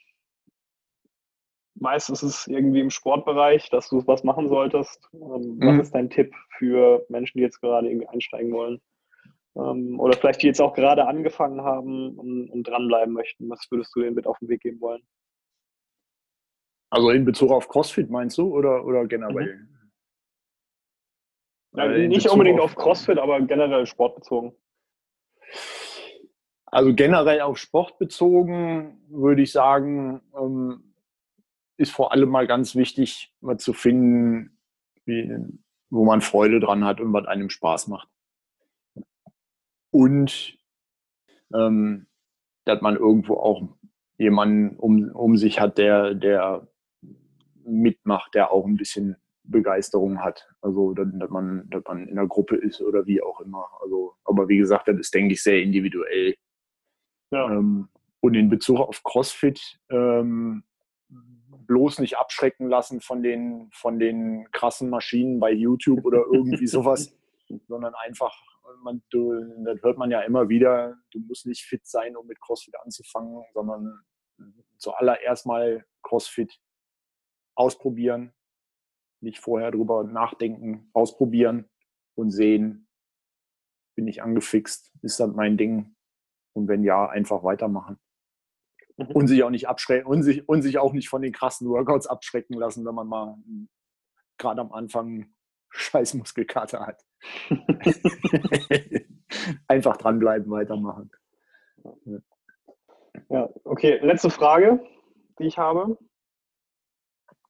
Meistens 1.79 2.23
ist 2.23 2.35
es 2.41 2.47
irgendwie 2.47 2.79
im 2.79 2.89
Sportbereich, 2.89 3.69
dass 3.69 3.89
du 3.89 4.05
was 4.07 4.23
machen 4.23 4.47
solltest. 4.47 5.07
Ähm, 5.13 5.57
mhm. 5.57 5.79
Was 5.79 5.87
ist 5.87 5.95
dein 5.95 6.09
Tipp 6.09 6.33
für 6.57 7.05
Menschen, 7.09 7.37
die 7.37 7.43
jetzt 7.43 7.61
gerade 7.61 7.87
irgendwie 7.87 8.07
einsteigen 8.07 8.51
wollen? 8.51 8.81
Ähm, 9.55 9.99
oder 9.99 10.17
vielleicht 10.17 10.41
die 10.41 10.47
jetzt 10.47 10.61
auch 10.61 10.73
gerade 10.73 11.07
angefangen 11.07 11.61
haben 11.61 12.17
und, 12.17 12.49
und 12.49 12.63
dranbleiben 12.63 13.13
möchten. 13.13 13.49
Was 13.49 13.67
würdest 13.69 13.95
du 13.95 14.01
denen 14.01 14.15
mit 14.15 14.27
auf 14.27 14.37
den 14.39 14.49
Weg 14.49 14.61
geben 14.61 14.81
wollen? 14.81 15.01
Also 16.89 17.09
in 17.09 17.25
Bezug 17.25 17.51
auf 17.51 17.67
CrossFit 17.67 18.09
meinst 18.09 18.37
du 18.37 18.55
oder, 18.55 18.85
oder 18.85 19.05
generell? 19.05 19.57
Mhm. 19.57 19.77
Ja, 21.73 21.85
äh, 21.91 22.07
nicht 22.07 22.23
Bezug 22.23 22.33
unbedingt 22.33 22.59
auf, 22.59 22.75
auf 22.75 22.83
CrossFit, 22.83 23.17
aber 23.17 23.41
generell 23.41 23.85
sportbezogen. 23.85 24.53
Also 26.65 26.93
generell 26.93 27.41
auf 27.41 27.57
Sport 27.57 27.97
bezogen 27.97 29.01
würde 29.09 29.41
ich 29.41 29.51
sagen, 29.51 30.21
ähm, 30.37 30.86
ist 31.77 31.91
vor 31.91 32.11
allem 32.11 32.29
mal 32.29 32.47
ganz 32.47 32.75
wichtig, 32.75 33.33
mal 33.39 33.57
zu 33.57 33.73
finden, 33.73 34.57
wie, 35.05 35.33
wo 35.89 36.05
man 36.05 36.21
Freude 36.21 36.59
dran 36.59 36.83
hat 36.83 36.99
und 36.99 37.13
was 37.13 37.25
einem 37.25 37.49
Spaß 37.49 37.87
macht. 37.87 38.09
Und 39.91 40.57
ähm, 41.53 42.07
dass 42.65 42.81
man 42.81 42.97
irgendwo 42.97 43.35
auch 43.35 43.63
jemanden 44.17 44.75
um, 44.77 45.09
um 45.11 45.37
sich 45.37 45.59
hat, 45.59 45.77
der, 45.77 46.13
der 46.13 46.67
mitmacht, 47.63 48.33
der 48.33 48.51
auch 48.51 48.65
ein 48.65 48.77
bisschen 48.77 49.15
Begeisterung 49.43 50.19
hat. 50.19 50.47
Also, 50.61 50.93
dass, 50.93 51.07
dass, 51.13 51.29
man, 51.29 51.69
dass 51.69 51.83
man 51.87 52.07
in 52.07 52.15
der 52.15 52.27
Gruppe 52.27 52.57
ist 52.57 52.81
oder 52.81 53.05
wie 53.05 53.21
auch 53.21 53.39
immer. 53.41 53.69
Also, 53.81 54.15
aber 54.25 54.49
wie 54.49 54.57
gesagt, 54.57 54.87
das 54.87 54.97
ist, 54.97 55.13
denke 55.13 55.33
ich, 55.33 55.43
sehr 55.43 55.61
individuell. 55.61 56.35
Ja. 57.31 57.51
Ähm, 57.51 57.87
und 58.19 58.33
in 58.33 58.49
Bezug 58.49 58.79
auf 58.79 59.03
CrossFit 59.03 59.79
ähm, 59.89 60.63
bloß 61.67 61.99
nicht 61.99 62.17
abschrecken 62.17 62.67
lassen 62.67 63.01
von 63.01 63.21
den, 63.21 63.69
von 63.73 63.99
den 63.99 64.49
krassen 64.51 64.89
Maschinen 64.89 65.39
bei 65.39 65.51
YouTube 65.51 66.05
oder 66.05 66.23
irgendwie 66.31 66.67
sowas, 66.67 67.15
sondern 67.67 67.93
einfach, 67.95 68.33
man, 68.83 69.03
du, 69.09 69.33
das 69.63 69.81
hört 69.81 69.97
man 69.97 70.11
ja 70.11 70.21
immer 70.21 70.49
wieder, 70.49 70.97
du 71.11 71.19
musst 71.19 71.45
nicht 71.45 71.63
fit 71.63 71.85
sein, 71.85 72.15
um 72.15 72.27
mit 72.27 72.39
CrossFit 72.41 72.75
anzufangen, 72.83 73.43
sondern 73.53 73.99
zuallererst 74.77 75.45
mal 75.45 75.85
CrossFit 76.03 76.59
ausprobieren, 77.55 78.33
nicht 79.21 79.39
vorher 79.39 79.71
drüber 79.71 80.03
nachdenken, 80.03 80.89
ausprobieren 80.93 81.69
und 82.15 82.31
sehen, 82.31 82.87
bin 83.95 84.07
ich 84.07 84.21
angefixt, 84.21 84.93
ist 85.01 85.19
das 85.19 85.33
mein 85.33 85.57
Ding, 85.57 85.95
und 86.53 86.67
wenn 86.67 86.83
ja, 86.83 87.07
einfach 87.07 87.43
weitermachen. 87.43 87.99
Mhm. 88.97 89.11
Und 89.13 89.27
sich 89.27 89.43
auch 89.43 89.49
nicht 89.49 89.67
abschrecken 89.67 90.07
und 90.07 90.23
sich, 90.23 90.47
und 90.49 90.61
sich 90.63 90.79
auch 90.79 90.93
nicht 90.93 91.09
von 91.09 91.21
den 91.21 91.31
krassen 91.31 91.69
Workouts 91.69 92.07
abschrecken 92.07 92.55
lassen, 92.55 92.85
wenn 92.85 92.95
man 92.95 93.07
mal 93.07 93.37
gerade 94.37 94.61
am 94.61 94.71
Anfang 94.71 95.27
scheiß 95.69 96.15
Muskelkater 96.15 96.85
hat. 96.85 97.03
einfach 99.67 99.97
dranbleiben, 99.97 100.49
weitermachen. 100.49 101.11
Ja, 103.29 103.49
okay. 103.63 103.99
Letzte 104.01 104.29
Frage, 104.29 104.79
die 105.39 105.45
ich 105.45 105.57
habe. 105.57 105.97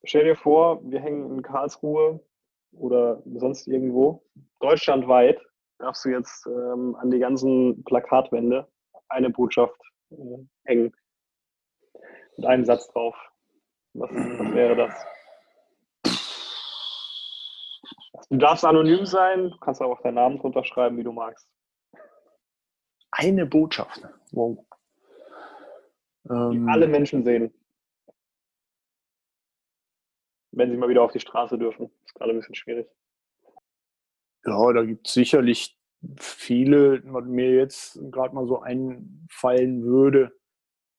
Stell 0.04 0.24
dir 0.24 0.36
vor, 0.36 0.82
wir 0.90 1.00
hängen 1.00 1.30
in 1.32 1.42
Karlsruhe 1.42 2.22
oder 2.72 3.22
sonst 3.26 3.68
irgendwo, 3.68 4.24
deutschlandweit, 4.60 5.40
darfst 5.80 6.06
du 6.06 6.10
jetzt 6.10 6.46
ähm, 6.48 6.96
an 6.96 7.12
die 7.12 7.20
ganzen 7.20 7.84
Plakatwände 7.84 8.68
eine 9.10 9.30
Botschaft 9.30 9.80
äh, 10.12 10.16
hängen. 10.66 10.94
Mit 12.38 12.46
einem 12.46 12.66
Satz 12.66 12.88
drauf. 12.90 13.16
Was, 13.94 14.12
was 14.12 14.54
wäre 14.54 14.76
das? 14.76 15.06
Du 18.30 18.38
darfst 18.38 18.66
anonym 18.66 19.06
sein, 19.06 19.50
du 19.50 19.58
kannst 19.58 19.82
auch 19.82 20.02
deinen 20.02 20.16
Namen 20.16 20.38
drunter 20.38 20.64
schreiben, 20.64 20.98
wie 20.98 21.04
du 21.04 21.12
magst. 21.12 21.50
Eine 23.12 23.46
Botschaft. 23.46 24.02
Wow. 24.32 24.66
Die 26.26 26.34
ähm, 26.34 26.70
alle 26.70 26.88
Menschen 26.88 27.24
sehen. 27.24 27.54
Wenn 30.52 30.72
sie 30.72 30.78
mal 30.78 30.90
wieder 30.90 31.04
auf 31.04 31.12
die 31.12 31.20
Straße 31.20 31.58
dürfen. 31.58 31.90
Das 31.90 32.08
ist 32.08 32.16
gerade 32.16 32.32
ein 32.32 32.40
bisschen 32.40 32.56
schwierig. 32.56 32.88
Ja, 34.46 34.74
da 34.74 34.84
gibt 34.84 35.08
es 35.08 35.14
sicherlich 35.14 35.80
viele, 36.20 37.02
was 37.12 37.26
mir 37.26 37.54
jetzt 37.54 38.00
gerade 38.12 38.36
mal 38.36 38.48
so 38.48 38.62
einfallen 38.62 39.84
würde, 39.84 40.38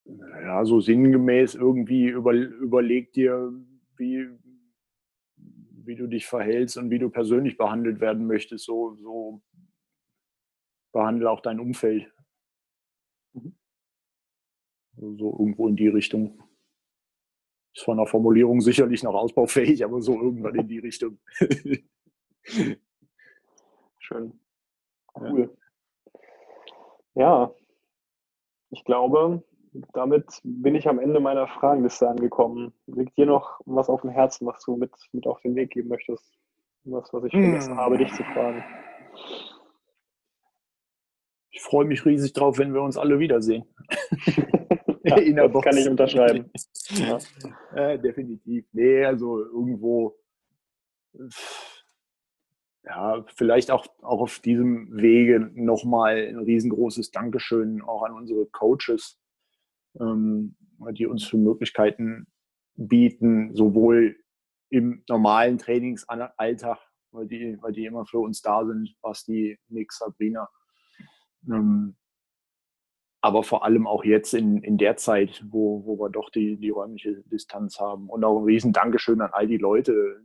ja, 0.09 0.65
so 0.65 0.81
sinngemäß 0.81 1.55
irgendwie 1.55 2.07
über, 2.07 2.33
überleg 2.33 3.13
dir, 3.13 3.53
wie, 3.97 4.29
wie 5.37 5.97
du 5.97 6.07
dich 6.07 6.27
verhältst 6.27 6.77
und 6.79 6.91
wie 6.91 6.99
du 6.99 7.11
persönlich 7.11 7.57
behandelt 7.59 8.01
werden 8.01 8.27
möchtest. 8.27 8.65
So, 8.65 8.95
so 8.97 9.43
behandle 10.93 11.31
auch 11.31 11.41
dein 11.41 11.61
Umfeld. 11.61 12.11
Mhm. 13.35 13.55
So 14.97 15.37
irgendwo 15.39 15.69
in 15.69 15.77
die 15.77 15.89
Richtung. 15.89 16.43
Ist 17.75 17.85
von 17.85 17.99
der 17.99 18.07
Formulierung 18.07 18.61
sicherlich 18.61 19.03
noch 19.03 19.15
ausbaufähig, 19.15 19.85
aber 19.85 20.01
so 20.01 20.21
irgendwann 20.21 20.55
in 20.55 20.69
die 20.69 20.79
Richtung. 20.79 21.19
Schön. 23.99 24.41
Cool. 25.15 25.55
Ja, 27.15 27.53
ich 28.71 28.85
glaube, 28.85 29.43
damit 29.93 30.41
bin 30.43 30.75
ich 30.75 30.89
am 30.89 30.99
Ende 30.99 31.21
meiner 31.21 31.47
Fragenliste 31.47 32.09
angekommen. 32.09 32.73
Liegt 32.87 33.17
dir 33.17 33.27
noch 33.27 33.61
was 33.67 33.89
auf 33.89 34.03
dem 34.03 34.11
Herzen, 34.11 34.47
was 34.47 34.65
du 34.65 34.77
mit, 34.77 34.93
mit 35.13 35.27
auf 35.27 35.41
den 35.41 35.55
Weg 35.55 35.71
geben 35.71 35.89
möchtest? 35.89 36.33
Was, 36.85 37.13
was 37.13 37.25
ich 37.25 37.33
vergessen 37.33 37.73
hm. 37.73 37.77
habe, 37.79 37.99
dich 37.99 38.13
zu 38.13 38.23
fragen. 38.25 38.65
Ich 41.51 41.61
freue 41.61 41.85
mich 41.85 42.05
riesig 42.05 42.33
drauf, 42.33 42.59
wenn 42.59 42.73
wir 42.73 42.83
uns 42.83 42.97
alle 42.97 43.19
wiedersehen. 43.19 43.65
ja, 45.05 45.17
In 45.19 45.37
der 45.37 45.45
das 45.45 45.53
Box. 45.53 45.65
kann 45.67 45.77
ich 45.77 45.89
unterschreiben. 45.89 46.51
ja. 46.91 47.19
Äh, 47.75 47.99
definitiv. 47.99 48.67
Nee, 48.73 49.05
also 49.05 49.41
irgendwo 49.41 50.17
ja, 52.85 53.25
vielleicht 53.35 53.71
auch, 53.71 53.87
auch 54.03 54.21
auf 54.21 54.39
diesem 54.41 54.97
Wege 54.97 55.51
nochmal 55.55 56.27
ein 56.29 56.39
riesengroßes 56.39 57.11
Dankeschön 57.11 57.83
auch 57.83 58.03
an 58.03 58.15
unsere 58.15 58.47
Coaches, 58.47 59.19
ähm, 60.01 60.57
die 60.93 61.07
uns 61.07 61.25
für 61.25 61.39
Möglichkeiten 61.39 62.27
bieten, 62.77 63.55
sowohl 63.55 64.17
im 64.71 65.03
normalen 65.09 65.59
Trainingsalltag, 65.59 66.79
weil 67.11 67.27
die, 67.27 67.59
weil 67.61 67.73
die 67.73 67.87
immer 67.87 68.07
für 68.07 68.19
uns 68.19 68.43
da 68.43 68.65
sind, 68.65 68.95
Basti, 69.01 69.59
Nick, 69.69 69.93
Sabrina. 69.93 70.49
Ähm, 71.47 71.97
aber 73.21 73.43
vor 73.43 73.65
allem 73.65 73.87
auch 73.87 74.05
jetzt 74.05 74.35
in, 74.35 74.63
in 74.63 74.79
der 74.79 74.97
Zeit, 74.97 75.45
wo, 75.49 75.85
wo 75.85 75.99
wir 75.99 76.11
doch 76.11 76.31
die, 76.31 76.57
die 76.57 76.71
räumliche 76.71 77.23
Distanz 77.25 77.81
haben. 77.81 78.09
Und 78.09 78.23
auch 78.25 78.39
ein 78.39 78.45
riesen 78.45 78.73
Dankeschön 78.73 79.21
an 79.21 79.31
all 79.33 79.49
die 79.49 79.57
Leute, 79.57 80.23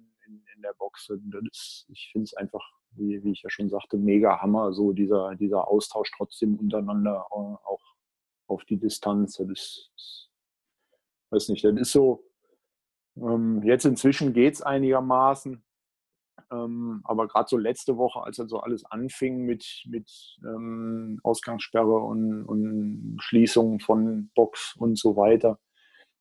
der 0.64 0.74
Box. 0.74 1.10
Ist, 1.10 1.86
ich 1.90 2.10
finde 2.12 2.24
es 2.24 2.34
einfach, 2.34 2.64
wie, 2.92 3.24
wie, 3.24 3.32
ich 3.32 3.44
ja 3.44 3.50
schon 3.50 3.70
sagte, 3.70 3.98
mega 3.98 4.42
Hammer, 4.42 4.74
so 4.74 4.94
dieser, 4.94 5.36
dieser 5.36 5.68
Austausch 5.68 6.12
trotzdem 6.16 6.56
untereinander 6.56 7.28
äh, 7.30 7.36
auch 7.36 7.82
auf 8.48 8.64
die 8.66 8.78
Distanz. 8.78 9.38
Das 9.38 9.50
ist, 9.50 10.30
weiß 11.32 11.50
nicht, 11.50 11.64
das 11.64 11.76
ist 11.76 11.92
so, 11.92 12.24
ähm, 13.18 13.62
jetzt 13.64 13.86
inzwischen 13.86 14.34
geht 14.34 14.56
es 14.56 14.62
einigermaßen. 14.62 15.64
Ähm, 16.52 17.02
aber 17.04 17.28
gerade 17.28 17.48
so 17.48 17.58
letzte 17.58 17.98
Woche, 17.98 18.22
als 18.22 18.38
dann 18.38 18.50
so 18.50 18.60
alles 18.60 18.86
anfing 18.86 19.46
mit, 19.46 19.84
mit 19.88 20.10
ähm, 20.44 21.20
Ausgangssperre 21.24 21.98
und, 21.98 22.44
und 22.46 23.18
Schließung 23.22 23.80
von 23.80 24.30
Box 24.36 24.76
und 24.78 24.98
so 24.98 25.16
weiter, 25.16 25.60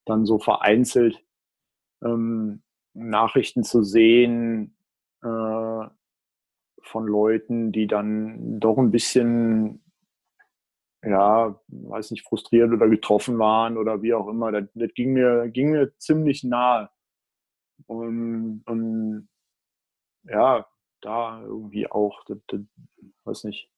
dann 0.05 0.27
so 0.27 0.39
vereinzelt 0.39 1.25
ähm, 2.03 2.63
Nachrichten 2.95 3.63
zu 3.63 3.83
sehen 3.83 4.77
äh, 5.23 5.87
von 6.83 7.07
Leuten, 7.07 7.73
die 7.73 7.87
dann 7.87 8.61
doch 8.61 8.77
ein 8.79 8.91
bisschen, 8.91 9.83
ja, 11.05 11.61
weiß 11.69 12.13
nicht, 12.13 12.27
frustriert 12.27 12.73
oder 12.73 12.89
getroffen 12.89 13.39
waren 13.39 13.77
oder 13.77 14.03
wie 14.03 14.15
auch 14.15 14.29
immer. 14.29 14.53
Das, 14.53 14.65
das 14.75 14.95
ging, 14.95 15.13
mir, 15.13 15.49
ging 15.49 15.71
mir 15.71 15.97
ziemlich 15.99 16.45
nahe. 16.45 16.91
Und, 17.87 18.63
und 18.67 19.29
ja, 20.25 20.67
da 21.01 21.43
irgendwie 21.43 21.91
auch, 21.91 22.25
das, 22.25 22.39
das, 22.47 22.61
weiß 23.25 23.45
nicht, 23.45 23.69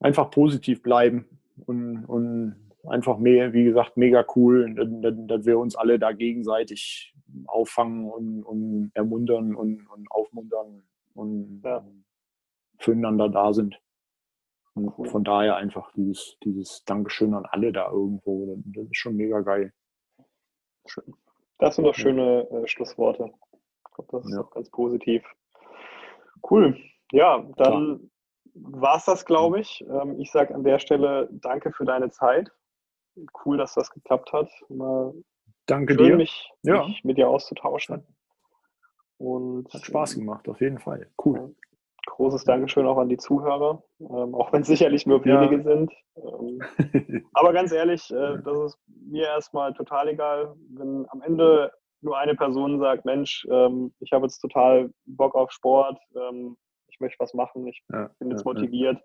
einfach 0.00 0.30
positiv 0.30 0.82
bleiben 0.82 1.26
und, 1.66 2.04
und 2.06 2.56
einfach 2.88 3.18
mehr, 3.18 3.52
wie 3.52 3.64
gesagt, 3.64 3.96
mega 3.96 4.24
cool, 4.34 4.74
dass, 4.74 5.46
wir 5.46 5.58
uns 5.58 5.76
alle 5.76 5.98
da 5.98 6.12
gegenseitig 6.12 7.14
auffangen 7.46 8.10
und, 8.10 8.42
und 8.42 8.90
ermuntern 8.94 9.54
und, 9.54 9.86
und 9.86 10.10
aufmuntern 10.10 10.82
und 11.14 11.62
ja. 11.64 11.86
füreinander 12.78 13.28
da 13.28 13.52
sind. 13.52 13.80
Und 14.74 15.08
von 15.08 15.24
daher 15.24 15.56
einfach 15.56 15.92
dieses, 15.92 16.38
dieses 16.42 16.84
Dankeschön 16.84 17.34
an 17.34 17.46
alle 17.46 17.72
da 17.72 17.90
irgendwo. 17.90 18.56
Das 18.64 18.84
ist 18.84 18.96
schon 18.96 19.16
mega 19.16 19.40
geil. 19.40 19.72
Schön. 20.86 21.14
Das 21.58 21.76
sind 21.76 21.84
doch 21.84 21.94
schöne 21.94 22.48
äh, 22.50 22.66
Schlussworte. 22.66 23.32
Ich 23.52 23.94
glaube, 23.94 24.08
das 24.12 24.26
ist 24.26 24.34
ja. 24.34 24.40
auch 24.40 24.50
ganz 24.50 24.70
positiv. 24.70 25.24
Cool. 26.50 26.76
Ja, 27.12 27.46
dann 27.56 28.10
war 28.54 28.96
es 28.96 29.04
das, 29.04 29.26
glaube 29.26 29.60
ich. 29.60 29.84
Ähm, 29.88 30.18
ich 30.18 30.30
sage 30.32 30.54
an 30.54 30.64
der 30.64 30.78
Stelle 30.78 31.28
danke 31.30 31.72
für 31.72 31.84
deine 31.84 32.10
Zeit 32.10 32.50
cool, 33.44 33.58
dass 33.58 33.74
das 33.74 33.90
geklappt 33.90 34.32
hat. 34.32 34.50
Immer 34.68 35.12
Danke 35.66 35.94
schön, 35.94 36.04
dir. 36.04 36.16
Mich, 36.16 36.50
ja. 36.62 36.86
mich 36.86 37.04
mit 37.04 37.18
dir 37.18 37.28
auszutauschen. 37.28 38.04
Und, 39.18 39.72
hat 39.72 39.84
Spaß 39.84 40.16
gemacht, 40.16 40.48
auf 40.48 40.60
jeden 40.60 40.78
Fall. 40.78 41.08
Cool. 41.24 41.54
Großes 42.06 42.44
Dankeschön 42.44 42.86
auch 42.86 42.98
an 42.98 43.08
die 43.08 43.16
Zuhörer, 43.16 43.82
ähm, 44.00 44.34
auch 44.34 44.52
wenn 44.52 44.62
es 44.62 44.68
sicherlich 44.68 45.06
nur 45.06 45.24
wenige 45.24 45.56
ja. 45.56 45.62
sind. 45.62 45.92
Ähm, 46.16 47.26
aber 47.32 47.52
ganz 47.52 47.72
ehrlich, 47.72 48.10
äh, 48.10 48.38
das 48.44 48.58
ist 48.58 48.78
mir 48.86 49.26
erstmal 49.26 49.72
total 49.74 50.08
egal, 50.08 50.54
wenn 50.70 51.06
am 51.10 51.22
Ende 51.22 51.70
nur 52.02 52.18
eine 52.18 52.34
Person 52.34 52.80
sagt, 52.80 53.04
Mensch, 53.04 53.46
ähm, 53.50 53.92
ich 54.00 54.12
habe 54.12 54.26
jetzt 54.26 54.40
total 54.40 54.90
Bock 55.06 55.34
auf 55.34 55.52
Sport, 55.52 55.98
ähm, 56.16 56.56
ich 56.88 57.00
möchte 57.00 57.20
was 57.20 57.34
machen, 57.34 57.66
ich 57.66 57.82
ja, 57.92 58.10
bin 58.18 58.30
jetzt 58.30 58.44
ja, 58.44 58.52
motiviert. 58.52 58.98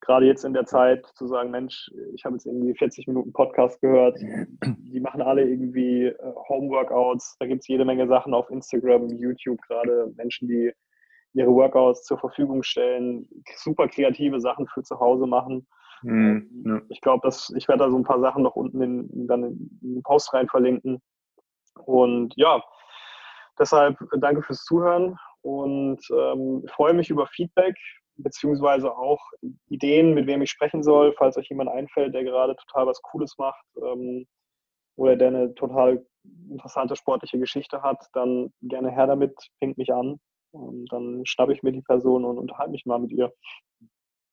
Gerade 0.00 0.24
jetzt 0.24 0.46
in 0.46 0.54
der 0.54 0.64
Zeit 0.64 1.04
zu 1.14 1.26
sagen, 1.26 1.50
Mensch, 1.50 1.90
ich 2.14 2.24
habe 2.24 2.34
jetzt 2.34 2.46
irgendwie 2.46 2.74
40 2.74 3.06
Minuten 3.06 3.34
Podcast 3.34 3.78
gehört, 3.82 4.18
die 4.18 5.00
machen 5.00 5.20
alle 5.20 5.42
irgendwie 5.42 6.06
äh, 6.06 6.34
Homeworkouts, 6.48 7.36
da 7.38 7.46
gibt 7.46 7.60
es 7.60 7.68
jede 7.68 7.84
Menge 7.84 8.08
Sachen 8.08 8.32
auf 8.32 8.48
Instagram, 8.48 9.10
YouTube 9.10 9.60
gerade, 9.68 10.10
Menschen, 10.16 10.48
die 10.48 10.72
ihre 11.32 11.50
Workouts 11.50 12.04
zur 12.04 12.18
Verfügung 12.18 12.62
stellen, 12.62 13.28
super 13.56 13.88
kreative 13.88 14.40
Sachen 14.40 14.66
für 14.66 14.82
zu 14.82 14.98
Hause 14.98 15.26
machen. 15.26 15.66
Mhm, 16.02 16.64
ja. 16.66 16.80
Ich 16.88 17.00
glaube, 17.00 17.28
ich 17.28 17.68
werde 17.68 17.84
da 17.84 17.90
so 17.90 17.96
ein 17.96 18.04
paar 18.04 18.20
Sachen 18.20 18.42
noch 18.42 18.56
unten 18.56 18.80
in, 18.82 19.26
dann 19.26 19.44
in 19.44 19.94
den 19.94 20.02
Post 20.02 20.32
rein 20.32 20.48
verlinken. 20.48 21.00
Und 21.84 22.34
ja, 22.36 22.62
deshalb 23.58 23.98
danke 24.18 24.42
fürs 24.42 24.64
Zuhören 24.64 25.16
und 25.42 26.00
ähm, 26.10 26.64
freue 26.68 26.94
mich 26.94 27.10
über 27.10 27.26
Feedback 27.26 27.76
beziehungsweise 28.16 28.94
auch 28.94 29.20
Ideen, 29.68 30.14
mit 30.14 30.26
wem 30.26 30.42
ich 30.42 30.50
sprechen 30.50 30.82
soll, 30.82 31.14
falls 31.16 31.36
euch 31.36 31.48
jemand 31.48 31.70
einfällt, 31.70 32.14
der 32.14 32.24
gerade 32.24 32.56
total 32.56 32.86
was 32.86 33.00
Cooles 33.02 33.36
macht 33.38 33.64
ähm, 33.82 34.26
oder 34.96 35.16
der 35.16 35.28
eine 35.28 35.54
total 35.54 36.04
interessante 36.50 36.96
sportliche 36.96 37.38
Geschichte 37.38 37.82
hat, 37.82 38.04
dann 38.12 38.52
gerne 38.62 38.90
her 38.90 39.06
damit, 39.06 39.34
pinkt 39.58 39.78
mich 39.78 39.92
an. 39.92 40.20
Dann 40.52 41.22
schnappe 41.24 41.52
ich 41.52 41.62
mir 41.62 41.72
die 41.72 41.82
Person 41.82 42.24
und 42.24 42.38
unterhalte 42.38 42.72
mich 42.72 42.86
mal 42.86 42.98
mit 42.98 43.12
ihr. 43.12 43.32